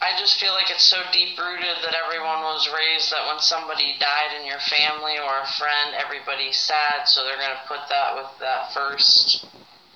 I 0.00 0.14
just 0.14 0.38
feel 0.38 0.52
like 0.52 0.70
it's 0.70 0.86
so 0.86 1.02
deep 1.12 1.34
rooted 1.36 1.82
that 1.82 1.94
everyone 1.94 2.46
was 2.46 2.70
raised 2.70 3.10
that 3.10 3.26
when 3.26 3.40
somebody 3.40 3.98
died 3.98 4.38
in 4.38 4.46
your 4.46 4.62
family 4.70 5.18
or 5.18 5.42
a 5.42 5.52
friend, 5.58 5.90
everybody's 5.98 6.56
sad, 6.56 7.08
so 7.10 7.24
they're 7.24 7.36
gonna 7.36 7.66
put 7.66 7.82
that 7.90 8.14
with 8.14 8.30
that 8.38 8.70
first 8.72 9.46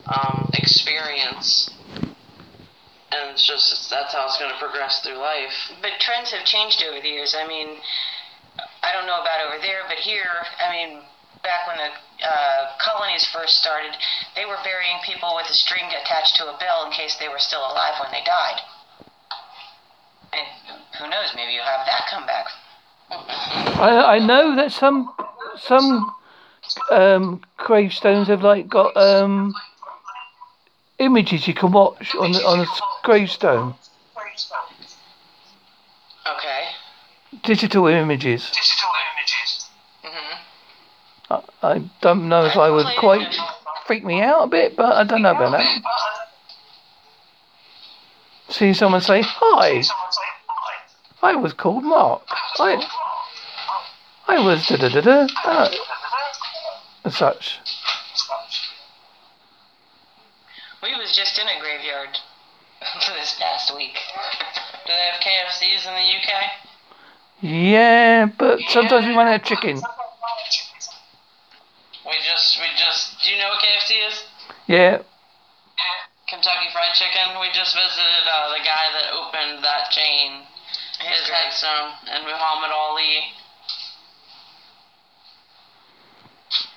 um, 0.06 0.50
experience, 0.54 1.70
and 3.14 3.30
it's 3.30 3.46
just 3.46 3.70
it's, 3.70 3.88
that's 3.90 4.12
how 4.12 4.26
it's 4.26 4.38
gonna 4.38 4.58
progress 4.58 4.98
through 5.06 5.22
life. 5.22 5.70
But 5.80 6.00
trends 6.00 6.32
have 6.32 6.44
changed 6.44 6.82
over 6.82 7.00
the 7.00 7.08
years. 7.08 7.36
I 7.38 7.46
mean, 7.46 7.78
I 8.82 8.90
don't 8.92 9.06
know 9.06 9.22
about 9.22 9.46
over 9.46 9.62
there, 9.62 9.86
but 9.86 9.98
here, 10.02 10.42
I 10.58 10.66
mean, 10.74 10.98
back 11.46 11.70
when 11.70 11.78
the 11.78 11.90
uh, 12.26 12.74
colonies 12.82 13.22
first 13.30 13.62
started, 13.62 13.94
they 14.34 14.46
were 14.46 14.58
burying 14.64 14.98
people 15.06 15.38
with 15.38 15.46
a 15.46 15.54
string 15.54 15.86
attached 15.94 16.34
to 16.42 16.50
a 16.50 16.58
bell 16.58 16.86
in 16.86 16.90
case 16.90 17.14
they 17.22 17.28
were 17.28 17.38
still 17.38 17.62
alive 17.62 18.02
when 18.02 18.10
they 18.10 18.26
died. 18.26 18.58
Who 21.02 21.10
knows, 21.10 21.32
maybe 21.34 21.52
you'll 21.54 21.64
have 21.64 21.84
that 21.86 22.06
come 22.08 22.26
back. 22.26 22.46
I 23.80 24.16
I 24.16 24.18
know 24.20 24.54
that 24.54 24.70
some 24.70 25.12
some 25.56 26.14
um, 26.90 27.40
gravestones 27.56 28.28
have 28.28 28.42
like 28.42 28.68
got 28.68 28.96
um, 28.96 29.52
images 31.00 31.48
you 31.48 31.54
can 31.54 31.72
watch 31.72 32.14
on 32.14 32.30
the, 32.30 32.46
on 32.46 32.60
a 32.60 32.66
gravestone, 33.02 33.74
Okay. 36.36 36.68
digital 37.42 37.88
images. 37.88 38.52
hmm 40.04 40.36
I, 41.30 41.40
I 41.62 41.90
don't 42.00 42.28
know 42.28 42.44
if 42.44 42.56
I 42.56 42.70
would 42.70 42.86
quite 42.98 43.34
freak 43.86 44.04
me 44.04 44.22
out 44.22 44.44
a 44.44 44.46
bit, 44.46 44.76
but 44.76 44.94
I 44.94 45.02
don't 45.02 45.22
know 45.22 45.32
about 45.32 45.50
that. 45.50 45.82
Seeing 48.50 48.74
someone 48.74 49.00
say 49.00 49.22
hi, 49.24 49.82
I 51.22 51.36
was 51.36 51.52
called 51.52 51.84
Mark. 51.84 52.22
I 52.58 52.84
I 54.26 54.44
was 54.44 54.66
da 54.66 54.76
da 54.76 54.88
da 54.88 55.00
da 55.00 55.70
and 57.04 57.12
such. 57.12 57.58
We 60.82 60.94
was 60.96 61.14
just 61.14 61.38
in 61.38 61.46
a 61.46 61.60
graveyard 61.60 62.18
this 63.20 63.36
past 63.38 63.74
week. 63.76 63.94
Do 64.86 64.92
they 64.92 65.10
have 65.12 65.20
KFCs 65.20 65.86
in 65.86 65.94
the 65.94 66.08
UK? 66.18 66.30
Yeah, 67.40 68.26
but 68.26 68.58
sometimes 68.68 69.06
we 69.06 69.14
run 69.14 69.28
out 69.28 69.40
of 69.40 69.46
chicken. 69.46 69.76
We 72.06 72.14
just, 72.26 72.58
we 72.58 72.66
just. 72.76 73.22
Do 73.24 73.30
you 73.30 73.38
know 73.38 73.48
what 73.48 73.62
KFC 73.62 74.08
is? 74.08 74.24
Yeah, 74.66 75.02
Kentucky 76.28 76.66
Fried 76.72 76.94
Chicken. 76.94 77.38
We 77.40 77.46
just 77.52 77.76
visited 77.76 78.24
uh, 78.26 78.50
the 78.56 78.64
guy 78.64 78.90
that 78.98 79.12
opened 79.12 79.62
that 79.62 79.90
chain. 79.90 80.42
And 81.30 82.24
Muhammad 82.24 82.70
Ali. 82.70 83.32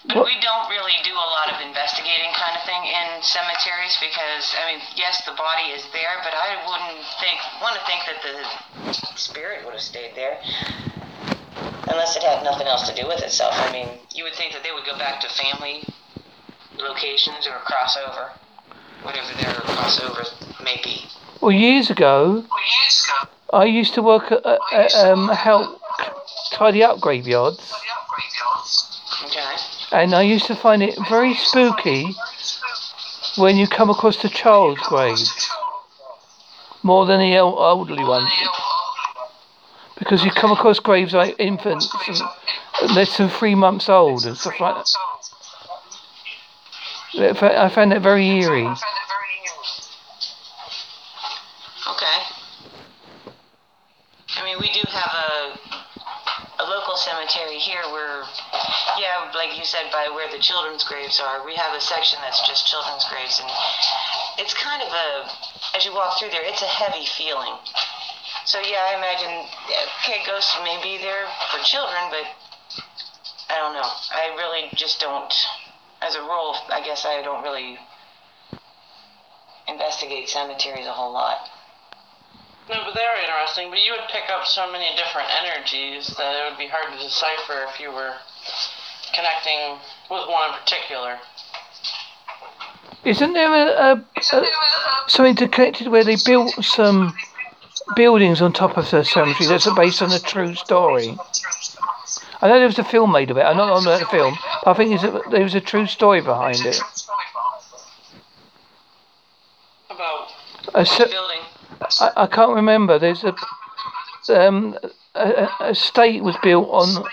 But 0.08 0.24
we 0.24 0.38
don't 0.40 0.70
really 0.70 0.96
do 1.04 1.12
a 1.12 1.30
lot 1.34 1.50
of 1.50 1.60
investigating 1.66 2.30
kind 2.38 2.56
of 2.56 2.64
thing 2.64 2.86
in 2.86 3.24
cemeteries 3.26 3.98
because 4.00 4.54
I 4.54 4.72
mean, 4.72 4.82
yes, 4.96 5.26
the 5.26 5.34
body 5.34 5.74
is 5.74 5.82
there, 5.92 6.22
but 6.24 6.34
I 6.34 6.62
wouldn't 6.62 7.04
think 7.20 7.42
want 7.62 7.76
to 7.76 7.84
think 7.90 8.06
that 8.06 8.22
the 8.22 8.94
spirit 9.18 9.66
would 9.66 9.74
have 9.74 9.82
stayed 9.82 10.14
there 10.16 10.38
unless 11.90 12.16
it 12.16 12.24
had 12.24 12.44
nothing 12.44 12.68
else 12.68 12.88
to 12.88 12.96
do 12.96 13.08
with 13.08 13.22
itself. 13.22 13.54
I 13.58 13.72
mean, 13.72 13.88
you 14.14 14.24
would 14.24 14.36
think 14.36 14.54
that 14.54 14.64
they 14.64 14.72
would 14.72 14.86
go 14.86 14.98
back 14.98 15.22
to 15.22 15.30
family 15.30 15.84
locations 16.78 17.48
or 17.48 17.58
crossover, 17.66 18.32
whatever 19.02 19.34
their 19.42 19.54
crossover 19.74 20.24
may 20.64 20.80
be. 20.84 21.02
Well, 21.46 21.54
years 21.54 21.92
ago, 21.92 22.44
I 23.54 23.66
used 23.66 23.94
to 23.94 24.02
work 24.02 24.32
at, 24.32 24.96
um, 24.96 25.30
help 25.30 25.80
tidy 26.52 26.84
up 26.84 27.00
graveyards, 27.00 27.72
Okay. 29.26 29.56
and 29.92 30.16
I 30.16 30.24
used 30.24 30.48
to 30.48 30.56
find 30.56 30.82
it 30.82 30.98
very 31.08 31.36
spooky 31.36 32.16
when 33.38 33.58
you 33.58 33.68
come 33.68 33.92
across 33.92 34.18
the 34.24 34.30
child's 34.30 34.82
grave 34.88 35.20
more 36.82 37.06
than 37.06 37.20
the 37.20 37.36
el- 37.36 37.64
elderly 37.64 38.04
ones, 38.04 38.32
because 40.00 40.26
you 40.26 40.32
come 40.32 40.52
across 40.52 40.80
graves 40.80 41.14
like 41.14 41.36
infants 41.38 41.94
and 42.82 42.96
less 42.96 43.18
than 43.18 43.30
three 43.30 43.54
months 43.54 43.88
old 43.88 44.26
and 44.26 44.36
stuff 44.36 44.60
like 44.60 44.84
that. 47.18 47.62
I 47.62 47.70
found 47.70 47.94
it 47.94 48.02
very 48.02 48.28
eerie. 48.28 48.68
Okay. 51.88 52.18
I 54.38 54.44
mean, 54.44 54.58
we 54.60 54.68
do 54.74 54.82
have 54.90 55.14
a 55.14 55.60
a 56.58 56.66
local 56.66 56.96
cemetery 56.96 57.58
here 57.58 57.84
where, 57.92 58.24
yeah, 58.98 59.32
like 59.36 59.52
you 59.66 59.74
said, 59.74 59.90
by 59.90 60.06
where 60.14 60.30
the 60.30 60.38
children's 60.38 60.84
graves 60.84 61.18
are, 61.18 61.42
we 61.42 61.58
have 61.58 61.74
a 61.74 61.82
section 61.82 62.22
that's 62.22 62.38
just 62.46 62.70
children's 62.70 63.04
graves, 63.10 63.42
and 63.42 63.50
it's 64.38 64.54
kind 64.54 64.78
of 64.86 64.94
a, 64.94 65.26
as 65.74 65.82
you 65.82 65.90
walk 65.90 66.20
through 66.20 66.30
there, 66.30 66.46
it's 66.46 66.62
a 66.62 66.70
heavy 66.70 67.02
feeling. 67.18 67.58
So 68.46 68.62
yeah, 68.62 68.86
I 68.86 68.94
imagine, 68.94 69.34
okay, 70.06 70.22
ghosts 70.22 70.54
may 70.62 70.78
be 70.86 71.02
there 71.02 71.26
for 71.50 71.58
children, 71.66 72.14
but 72.14 72.30
I 73.50 73.58
don't 73.58 73.74
know. 73.74 73.90
I 74.14 74.38
really 74.38 74.70
just 74.78 75.00
don't, 75.00 75.34
as 76.06 76.14
a 76.14 76.22
rule, 76.22 76.54
I 76.70 76.86
guess 76.86 77.02
I 77.02 77.24
don't 77.24 77.42
really 77.42 77.80
investigate 79.68 80.30
cemeteries 80.30 80.86
a 80.86 80.94
whole 80.94 81.12
lot. 81.12 81.50
No, 82.70 82.86
but 82.86 82.94
they're 82.94 83.18
interesting. 83.18 83.72
But 83.72 83.82
you 83.82 83.98
would 83.98 84.10
pick 84.14 84.30
up 84.30 84.46
so 84.46 84.72
many 84.72 84.94
different 84.94 85.30
energies 85.42 86.14
that 86.18 86.38
it 86.38 86.50
would 86.50 86.58
be 86.62 86.70
hard 86.70 86.94
to 86.94 87.02
decipher 87.02 87.66
if 87.74 87.80
you 87.80 87.90
were 87.90 88.14
connecting 89.16 89.80
with 90.10 90.28
one 90.30 90.50
in 90.50 90.60
particular. 90.60 91.18
Isn't 93.04 93.34
there 93.34 93.54
a, 93.54 93.94
a, 93.94 94.38
a 94.38 94.46
something 95.08 95.36
to 95.36 95.48
connected 95.48 95.88
where 95.88 96.04
they 96.04 96.16
built 96.16 96.64
some 96.64 97.14
buildings 97.96 98.42
on 98.42 98.52
top 98.52 98.78
of 98.78 98.90
the 98.90 99.04
cemetery 99.04 99.48
that's 99.48 99.70
based 99.70 100.02
on 100.02 100.12
a 100.12 100.20
true 100.20 100.56
story? 100.56 101.18
I 102.42 102.48
know 102.48 102.58
there 102.58 102.68
was 102.68 102.80
a 102.80 102.84
film 102.84 103.12
made 103.12 103.32
of 103.32 103.38
it. 103.38 103.42
I'm 103.42 103.58
not 103.58 103.72
on 103.72 103.86
the 103.86 104.06
film, 104.06 104.38
but 104.64 104.72
I 104.72 104.74
think 104.74 105.02
a, 105.04 105.24
there 105.30 105.44
was 105.44 105.56
a 105.56 105.62
true 105.62 105.86
story 105.86 106.22
behind 106.22 106.66
it. 106.66 106.82
About 109.90 110.28
A, 110.74 110.86
ce- 110.86 111.10
Building. 111.10 111.40
I, 112.00 112.12
I 112.18 112.28
can't 112.28 112.56
remember. 112.56 113.00
There's 113.00 113.24
a 113.24 113.36
um 114.30 114.78
a, 115.14 115.50
a 115.60 115.70
estate 115.70 116.24
was 116.24 116.36
built 116.44 116.68
on 116.70 117.08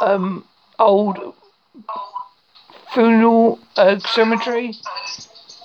um 0.00 0.44
old 0.80 1.34
funeral 2.92 3.58
uh, 3.76 3.98
cemetery 4.00 4.74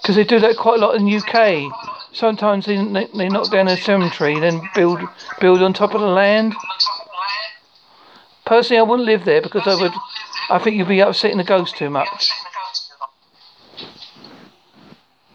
because 0.02 0.16
they 0.16 0.24
do 0.24 0.40
that 0.40 0.58
quite 0.58 0.80
a 0.80 0.86
lot 0.86 0.96
in 0.96 1.06
the 1.06 1.18
UK. 1.18 1.72
Sometimes 2.14 2.66
they, 2.66 2.78
they 2.78 3.08
they 3.16 3.30
knock 3.30 3.52
down 3.52 3.68
a 3.68 3.76
cemetery 3.76 4.36
and 4.36 4.44
then 4.44 4.70
build 4.76 5.02
build 5.42 5.62
on 5.62 5.74
top 5.74 5.94
of 5.94 6.02
the 6.02 6.08
land. 6.08 6.56
Personally, 8.46 8.80
I 8.80 8.84
wouldn't 8.84 9.08
live 9.08 9.26
there 9.26 9.42
because 9.42 9.68
I 9.68 9.82
would 9.82 9.94
I 10.50 10.60
think 10.60 10.78
you'd 10.78 10.88
be 10.88 11.00
upsetting 11.00 11.38
the 11.38 11.44
ghost 11.44 11.76
too 11.76 11.90
much. 11.90 12.32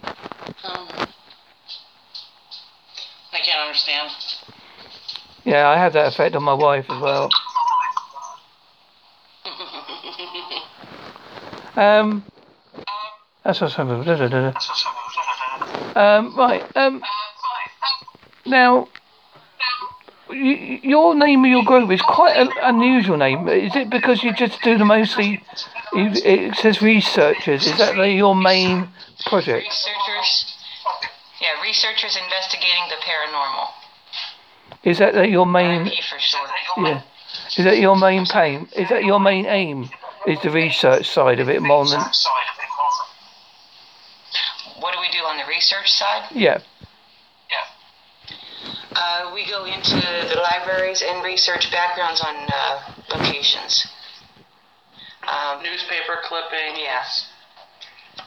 Um, 0.05 0.87
I 3.33 3.39
can't 3.43 3.61
understand. 3.67 4.13
Yeah, 5.45 5.69
I 5.69 5.77
have 5.77 5.95
that 5.95 6.07
effect 6.07 6.37
on 6.37 6.45
my 6.45 6.55
wife 6.55 6.87
as 6.89 7.01
well. 7.03 7.29
Um, 11.77 12.25
that's 13.45 13.61
what's 13.61 13.75
happening. 13.75 14.05
Da, 14.05 14.17
da, 14.17 14.29
da, 14.29 14.51
da. 14.51 16.19
Um, 16.19 16.37
right. 16.37 16.77
Um, 16.77 17.03
now, 18.47 18.89
y- 20.29 20.81
your 20.83 21.15
name 21.15 21.45
of 21.45 21.51
your 21.51 21.65
group 21.65 21.91
is 21.91 22.03
quite 22.03 22.37
an 22.37 22.51
unusual 22.63 23.17
name. 23.17 23.49
Is 23.49 23.75
it 23.77 23.91
because 23.91 24.23
you 24.23 24.33
just 24.35 24.61
do 24.63 24.77
the 24.79 24.85
mostly? 24.85 25.43
you- 25.93 26.11
It 26.15 26.55
says 26.57 26.81
researchers. 26.83 27.67
Is 27.67 27.79
that 27.79 27.97
like 27.97 28.15
your 28.15 28.35
main 28.35 28.89
project? 29.27 29.67
Researchers, 29.67 30.55
yeah, 31.41 31.61
researchers 31.63 32.17
investigating 32.23 32.85
the 32.89 32.97
paranormal. 32.97 33.69
Is 34.85 34.99
that 34.99 35.15
like 35.15 35.31
your 35.31 35.47
main? 35.47 35.87
For 35.87 36.19
short. 36.19 36.49
Yeah. 36.79 37.03
Is 37.57 37.65
that 37.65 37.79
your 37.79 37.97
main 37.97 38.27
pain? 38.27 38.69
Is 38.77 38.89
that 38.91 39.05
your 39.05 39.19
main 39.21 39.47
aim? 39.47 39.91
Is 40.27 40.41
the 40.43 40.51
research 40.51 41.09
side 41.09 41.41
of 41.41 41.49
it 41.49 41.63
more 41.63 41.87
than? 41.87 42.01
What 44.79 44.95
do 44.95 45.01
we 45.01 45.09
do 45.13 45.25
on 45.25 45.37
the 45.37 45.45
research 45.49 45.93
side? 45.93 46.31
Yeah. 46.35 46.61
Uh, 48.93 49.31
we 49.33 49.47
go 49.47 49.65
into 49.65 49.95
the 49.95 50.41
libraries 50.43 51.01
and 51.01 51.25
research 51.25 51.71
backgrounds 51.71 52.21
on 52.21 52.35
uh, 52.53 52.93
locations. 53.15 53.87
Um, 55.27 55.63
Newspaper 55.63 56.19
clippings, 56.25 56.79
yeah. 56.79 57.05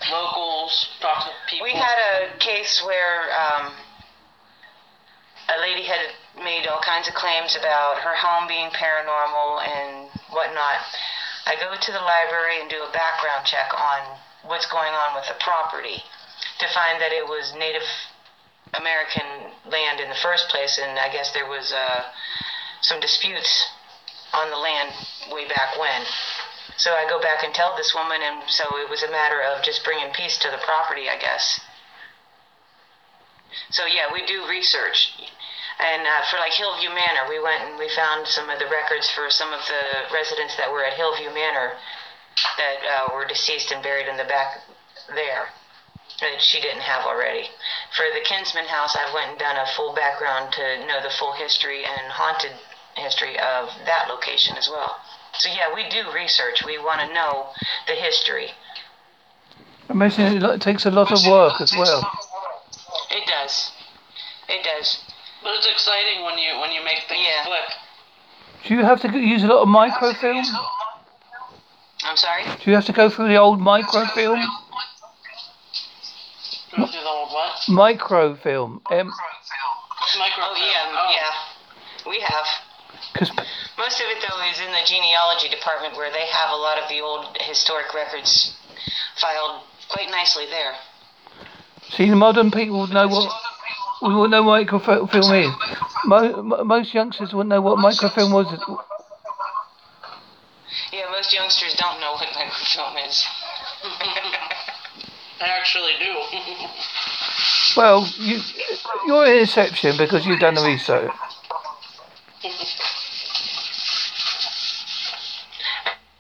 locals, 0.10 0.88
talk 1.02 1.26
to 1.26 1.32
people. 1.50 1.66
We 1.66 1.74
had 1.74 1.98
a 2.16 2.38
case 2.40 2.82
where 2.86 3.30
um, 3.36 3.74
a 5.50 5.60
lady 5.60 5.84
had 5.84 6.00
made 6.44 6.66
all 6.68 6.82
kinds 6.82 7.08
of 7.08 7.14
claims 7.14 7.56
about 7.56 7.98
her 8.00 8.16
home 8.16 8.48
being 8.48 8.70
paranormal 8.70 9.68
and 9.68 10.10
whatnot. 10.32 10.80
I 11.46 11.56
go 11.56 11.76
to 11.76 11.92
the 11.92 12.00
library 12.00 12.62
and 12.62 12.70
do 12.70 12.84
a 12.84 12.92
background 12.92 13.46
check 13.46 13.74
on 13.74 14.20
what's 14.44 14.66
going 14.68 14.94
on 14.94 15.16
with 15.16 15.28
the 15.28 15.36
property 15.44 16.04
to 16.60 16.68
find 16.74 17.02
that 17.02 17.12
it 17.12 17.26
was 17.26 17.54
Native 17.58 17.84
American 18.74 19.52
land 19.70 20.00
in 20.00 20.10
the 20.10 20.22
first 20.24 20.50
place, 20.50 20.80
and 20.82 20.98
I 20.98 21.12
guess 21.12 21.32
there 21.34 21.48
was 21.48 21.72
uh, 21.72 22.04
some 22.82 23.00
disputes 23.00 23.68
on 24.34 24.50
the 24.50 24.58
land 24.58 24.92
way 25.32 25.48
back 25.48 25.78
when. 25.80 26.02
So 26.78 26.92
I 26.94 27.08
go 27.08 27.22
back 27.22 27.44
and 27.44 27.54
tell 27.54 27.76
this 27.78 27.94
woman, 27.94 28.22
and 28.22 28.50
so 28.50 28.64
it 28.78 28.90
was 28.90 29.04
a 29.04 29.12
matter 29.12 29.42
of 29.42 29.64
just 29.64 29.84
bringing 29.84 30.12
peace 30.14 30.38
to 30.40 30.50
the 30.50 30.58
property, 30.66 31.08
I 31.10 31.20
guess. 31.20 31.60
So 33.70 33.86
yeah, 33.86 34.12
we 34.12 34.26
do 34.26 34.48
research, 34.50 35.14
and 35.80 36.02
uh, 36.06 36.22
for 36.30 36.38
like 36.38 36.54
Hillview 36.54 36.90
Manor, 36.90 37.26
we 37.30 37.42
went 37.42 37.64
and 37.64 37.80
we 37.80 37.90
found 37.90 38.28
some 38.28 38.50
of 38.50 38.60
the 38.60 38.68
records 38.68 39.10
for 39.12 39.30
some 39.30 39.54
of 39.54 39.62
the 39.66 40.14
residents 40.14 40.56
that 40.58 40.72
were 40.72 40.84
at 40.84 40.94
Hillview 40.94 41.34
Manor 41.34 41.74
that 42.58 42.78
uh, 42.86 43.14
were 43.14 43.26
deceased 43.26 43.72
and 43.72 43.84
buried 43.84 44.08
in 44.08 44.18
the 44.18 44.26
back 44.26 44.62
there 45.16 45.48
that 46.22 46.42
she 46.42 46.62
didn't 46.62 46.82
have 46.82 47.06
already. 47.06 47.50
For 47.96 48.06
the 48.14 48.24
Kinsman 48.24 48.66
House, 48.66 48.96
I 48.96 49.14
went 49.14 49.32
and 49.32 49.40
done 49.40 49.58
a 49.58 49.66
full 49.76 49.94
background 49.94 50.54
to 50.54 50.86
know 50.88 51.02
the 51.02 51.10
full 51.10 51.34
history 51.34 51.84
and 51.84 52.12
haunted 52.12 52.52
history 52.96 53.38
of 53.40 53.70
that 53.86 54.08
location 54.08 54.56
as 54.58 54.70
well. 54.70 54.96
So 55.34 55.50
yeah, 55.50 55.74
we 55.74 55.90
do 55.90 56.12
research. 56.14 56.64
We 56.66 56.78
want 56.78 57.02
to 57.02 57.14
know 57.14 57.50
the 57.88 57.94
history. 57.94 58.52
I 59.90 59.94
imagine 59.94 60.44
it 60.44 60.62
takes 60.62 60.86
a 60.86 60.92
lot 60.92 61.12
of 61.12 61.26
work 61.26 61.60
as 61.60 61.74
well. 61.76 62.10
It 63.12 63.28
does. 63.28 63.72
It 64.48 64.64
does. 64.64 65.00
But 65.44 65.56
it's 65.56 65.68
exciting 65.68 66.24
when 66.24 66.38
you 66.38 66.58
when 66.60 66.72
you 66.72 66.84
make 66.84 67.04
things 67.10 67.28
Yeah. 67.28 67.44
click. 67.46 67.70
Do 68.66 68.74
you 68.76 68.84
have 68.86 69.02
to 69.02 69.10
use 69.20 69.44
a 69.44 69.48
lot 69.48 69.62
of 69.64 69.68
microfilm? 69.68 70.46
I'm 72.06 72.16
sorry. 72.18 72.44
Do 72.44 72.70
you 72.70 72.76
have 72.76 72.86
to 72.86 72.94
go 72.94 73.10
through 73.10 73.28
the 73.28 73.36
old 73.38 73.60
microfilm? 73.60 74.40
Go 76.76 76.88
through 76.88 77.02
the 77.02 77.08
old 77.08 77.32
what? 77.32 77.60
Microfilm. 77.68 78.82
Um, 78.90 79.12
Microfilm. 80.18 80.48
Oh 80.48 80.56
yeah, 80.56 81.12
yeah. 81.12 82.10
We 82.10 82.20
have. 82.22 82.46
because 83.14 83.30
Most 83.78 84.00
of 84.00 84.08
it 84.08 84.24
though 84.28 84.42
is 84.50 84.60
in 84.60 84.72
the 84.72 84.84
genealogy 84.86 85.50
department 85.50 85.96
where 85.96 86.12
they 86.12 86.26
have 86.28 86.52
a 86.52 86.56
lot 86.56 86.78
of 86.78 86.88
the 86.90 87.02
old 87.02 87.38
historic 87.42 87.94
records 87.94 88.56
filed 89.20 89.62
quite 89.90 90.10
nicely 90.10 90.46
there. 90.50 90.74
see, 91.90 92.10
the 92.10 92.16
modern 92.16 92.50
people 92.52 92.80
would 92.82 92.92
know 92.92 93.08
what 93.08 93.32
we 94.02 94.14
wouldn't 94.14 94.32
know 94.32 94.44
what 94.44 94.66
microfilm 94.66 95.34
is. 95.34 95.52
Mo- 96.06 96.44
mo- 96.44 96.64
most 96.64 96.94
youngsters 96.94 97.34
wouldn't 97.34 97.50
know 97.50 97.62
what 97.62 97.78
microfilm 97.80 98.32
was. 98.32 98.48
Yeah, 100.92 101.10
most 101.12 101.34
youngsters 101.34 101.74
don't 101.76 102.00
know 102.00 102.14
what 102.14 102.28
microfilm 102.36 102.98
is. 103.08 103.26
I 105.42 105.48
actually 105.48 105.94
do. 106.00 106.14
Well, 107.76 108.08
you, 108.20 108.40
you're 109.08 109.26
an 109.26 109.42
exception 109.42 109.98
because 109.98 110.28
you've 110.28 110.40
done 110.40 110.54
the 110.54 110.62
research. 110.64 111.12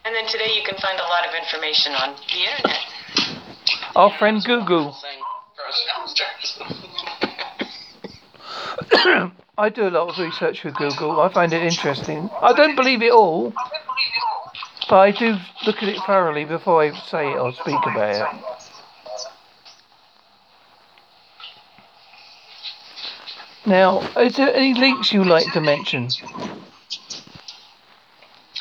And 0.05 0.15
then 0.15 0.25
today 0.27 0.51
you 0.55 0.63
can 0.63 0.75
find 0.79 0.99
a 0.99 1.03
lot 1.03 1.27
of 1.27 1.35
information 1.35 1.93
on 1.93 2.15
the 2.15 2.39
internet. 2.39 2.79
Our 3.95 4.11
friend 4.17 4.43
Google. 4.43 4.97
I 9.57 9.69
do 9.69 9.87
a 9.87 9.89
lot 9.89 10.09
of 10.09 10.17
research 10.19 10.63
with 10.63 10.75
Google. 10.75 11.19
I 11.19 11.31
find 11.31 11.53
it 11.53 11.63
interesting. 11.63 12.29
I 12.41 12.53
don't 12.53 12.75
believe 12.75 13.01
it 13.01 13.11
all, 13.11 13.53
but 14.89 14.95
I 14.95 15.11
do 15.11 15.35
look 15.65 15.81
at 15.81 15.89
it 15.89 15.99
thoroughly 16.05 16.45
before 16.45 16.83
I 16.83 16.91
say 16.91 17.31
it 17.31 17.37
or 17.37 17.53
speak 17.53 17.79
about 17.83 18.35
it. 18.35 18.43
Now, 23.65 24.01
is 24.17 24.35
there 24.35 24.53
any 24.53 24.73
links 24.73 25.13
you 25.13 25.23
like 25.23 25.51
to 25.53 25.61
mention? 25.61 26.09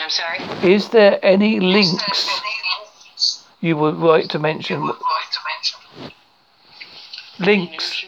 I'm 0.00 0.10
sorry. 0.10 0.38
Is 0.62 0.88
there 0.90 1.18
any 1.24 1.58
links 1.60 2.40
you 3.60 3.76
would 3.76 3.96
like 3.96 4.28
to 4.28 4.38
mention? 4.38 4.90
Links, 7.38 8.04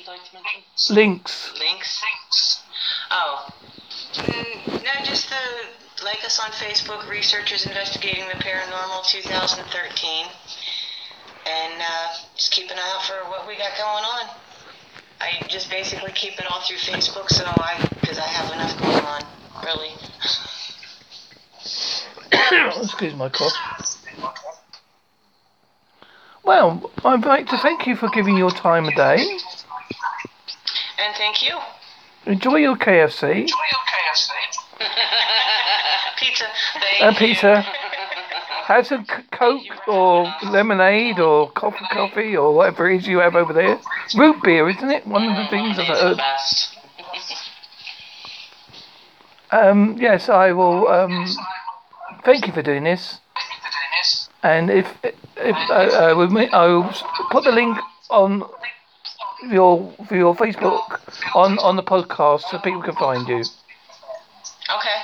News 0.75 0.91
you'd 0.91 0.97
like 0.97 1.07
to 1.07 1.11
mention? 1.11 1.61
links. 1.61 2.03
Links? 2.03 2.63
Oh. 3.11 3.49
Mm, 4.15 4.83
no, 4.85 5.05
just 5.05 5.29
the 5.29 6.05
like 6.05 6.25
us 6.25 6.41
on 6.41 6.51
Facebook, 6.51 7.09
Researchers 7.09 7.67
Investigating 7.67 8.29
the 8.29 8.35
Paranormal 8.35 9.07
2013. 9.07 10.27
And 11.47 11.75
uh, 11.81 12.15
just 12.37 12.51
keep 12.53 12.71
an 12.71 12.79
eye 12.79 12.93
out 12.97 13.05
for 13.05 13.31
what 13.31 13.47
we 13.47 13.57
got 13.57 13.77
going 13.77 14.05
on. 14.05 14.35
I 15.21 15.47
just 15.49 15.71
basically 15.71 16.13
keep 16.13 16.39
it 16.39 16.47
all 16.51 16.61
through 16.63 16.79
Facebook, 16.79 17.29
so 17.29 17.45
I, 17.47 17.89
because 18.01 18.19
I 18.19 18.27
have 18.27 18.53
enough 18.53 18.79
going 18.81 19.05
on, 19.05 19.23
really. 19.65 19.91
Excuse 22.83 23.15
my 23.15 23.29
cough. 23.29 23.53
Well, 26.43 26.91
I'd 27.05 27.25
like 27.25 27.49
to 27.49 27.59
thank 27.59 27.87
you 27.87 27.97
for 27.97 28.09
giving 28.11 28.37
your 28.37 28.51
time 28.51 28.87
a 28.87 28.95
day. 28.95 29.39
And 30.99 31.15
thank 31.17 31.43
you. 31.43 31.59
Enjoy 32.27 32.57
your 32.57 32.77
KFC 32.77 33.43
Enjoy 33.43 33.57
your 33.73 33.85
KFC. 33.93 34.31
pizza. 36.19 36.45
Thank 36.75 37.03
and 37.03 37.21
you. 37.21 37.27
pizza. 37.27 37.61
Have 38.65 38.87
some 38.87 39.05
c- 39.05 39.23
Coke 39.31 39.61
or 39.89 40.33
lemonade 40.45 41.19
or 41.21 41.51
coffee, 41.51 41.85
coffee 41.93 42.35
or 42.37 42.55
whatever 42.55 42.89
it 42.89 43.01
is 43.01 43.07
you 43.07 43.19
have 43.19 43.35
over 43.37 43.53
there. 43.53 43.79
Root 44.17 44.43
beer, 44.43 44.67
isn't 44.71 44.91
it? 44.91 45.07
One 45.07 45.29
of 45.29 45.37
the 45.37 45.47
things 45.51 45.79
I've 45.79 45.87
Lemonade 45.89 46.09
is 46.09 46.17
the 46.17 46.17
heard. 46.17 46.21
Um, 49.51 49.97
yes, 50.01 50.29
I 50.29 50.51
will. 50.53 50.89
Um, 50.89 51.27
thank 52.25 52.47
you 52.47 52.53
for 52.53 52.63
doing 52.63 52.83
this. 52.85 53.19
And 54.43 54.69
if 54.71 54.89
if 55.05 55.57
uh, 55.71 56.11
uh, 56.11 56.15
with 56.17 56.33
me, 56.33 56.49
I 56.49 56.67
will 56.67 56.91
put 57.31 57.45
the 57.45 57.53
link 57.53 57.79
on 58.11 58.43
your 59.53 59.93
for 60.09 60.17
your 60.17 60.35
Facebook 60.35 61.01
on 61.35 61.59
on 61.59 61.77
the 61.77 61.83
podcast 61.83 62.43
so 62.43 62.59
people 62.59 62.83
can 62.83 62.95
find 62.95 63.27
you. 63.29 63.45
Okay. 64.77 64.99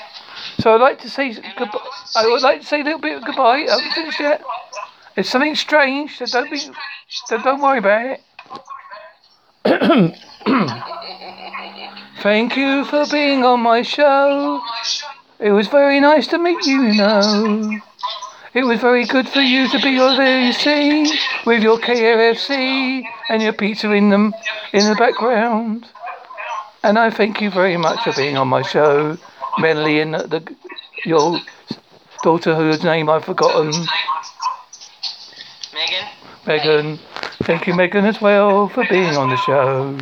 So 0.60 0.74
I'd 0.74 0.80
like 0.80 1.00
to 1.00 1.10
say 1.10 1.32
goodbye. 1.58 1.78
I 2.16 2.26
would 2.26 2.42
like 2.42 2.60
to 2.60 2.66
say 2.66 2.80
a 2.80 2.84
little 2.84 3.00
bit 3.00 3.16
of 3.16 3.24
goodbye. 3.24 3.66
I 3.68 3.70
haven't 3.70 3.92
finished 3.92 4.20
yet. 4.20 4.42
It's 5.16 5.28
something 5.28 5.54
strange, 5.54 6.16
so 6.18 6.26
don't 6.26 6.50
be, 6.50 6.58
so 7.08 7.38
don't 7.42 7.60
worry 7.60 7.78
about 7.78 8.06
it. 8.06 8.20
Thank 12.22 12.56
you 12.56 12.84
for 12.84 13.06
being 13.10 13.44
on 13.44 13.60
my 13.60 13.82
show. 13.82 14.62
It 15.38 15.52
was 15.52 15.68
very 15.68 16.00
nice 16.00 16.26
to 16.28 16.38
meet 16.38 16.64
you, 16.66 16.82
you 16.82 16.94
know. 16.94 17.80
It 18.52 18.64
was 18.64 18.80
very 18.80 19.06
good 19.06 19.28
for 19.28 19.40
you 19.40 19.68
to 19.68 19.78
be 19.78 20.00
over 20.00 20.16
there, 20.16 20.40
you 20.40 20.52
see, 20.52 21.16
with 21.46 21.62
your 21.62 21.78
KFC 21.78 23.04
and 23.28 23.40
your 23.40 23.52
pizza 23.52 23.92
in 23.92 24.10
them 24.10 24.34
in 24.72 24.88
the 24.88 24.96
background. 24.96 25.86
And 26.82 26.98
I 26.98 27.10
thank 27.10 27.40
you 27.40 27.50
very 27.50 27.76
much 27.76 28.02
for 28.02 28.12
being 28.14 28.36
on 28.36 28.48
my 28.48 28.62
show, 28.62 29.16
Melanie 29.58 30.00
and 30.00 30.14
the 30.14 30.56
your 31.04 31.38
daughter 32.24 32.54
whose 32.56 32.82
name 32.82 33.08
I've 33.08 33.24
forgotten, 33.24 33.70
Megan? 35.72 36.08
Megan. 36.46 36.98
Thank 37.44 37.66
you, 37.66 37.74
Megan, 37.74 38.04
as 38.04 38.20
well 38.20 38.68
for 38.68 38.84
being 38.90 39.16
on 39.16 39.30
the 39.30 39.36
show. 39.36 39.96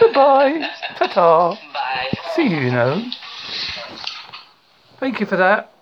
Goodbye. 0.00 0.70
Ta-ta. 0.96 1.50
Bye. 1.72 2.18
See 2.34 2.48
you, 2.48 2.56
you 2.56 2.70
know. 2.70 3.04
Thank 4.98 5.20
you 5.20 5.26
for 5.26 5.36
that. 5.36 5.73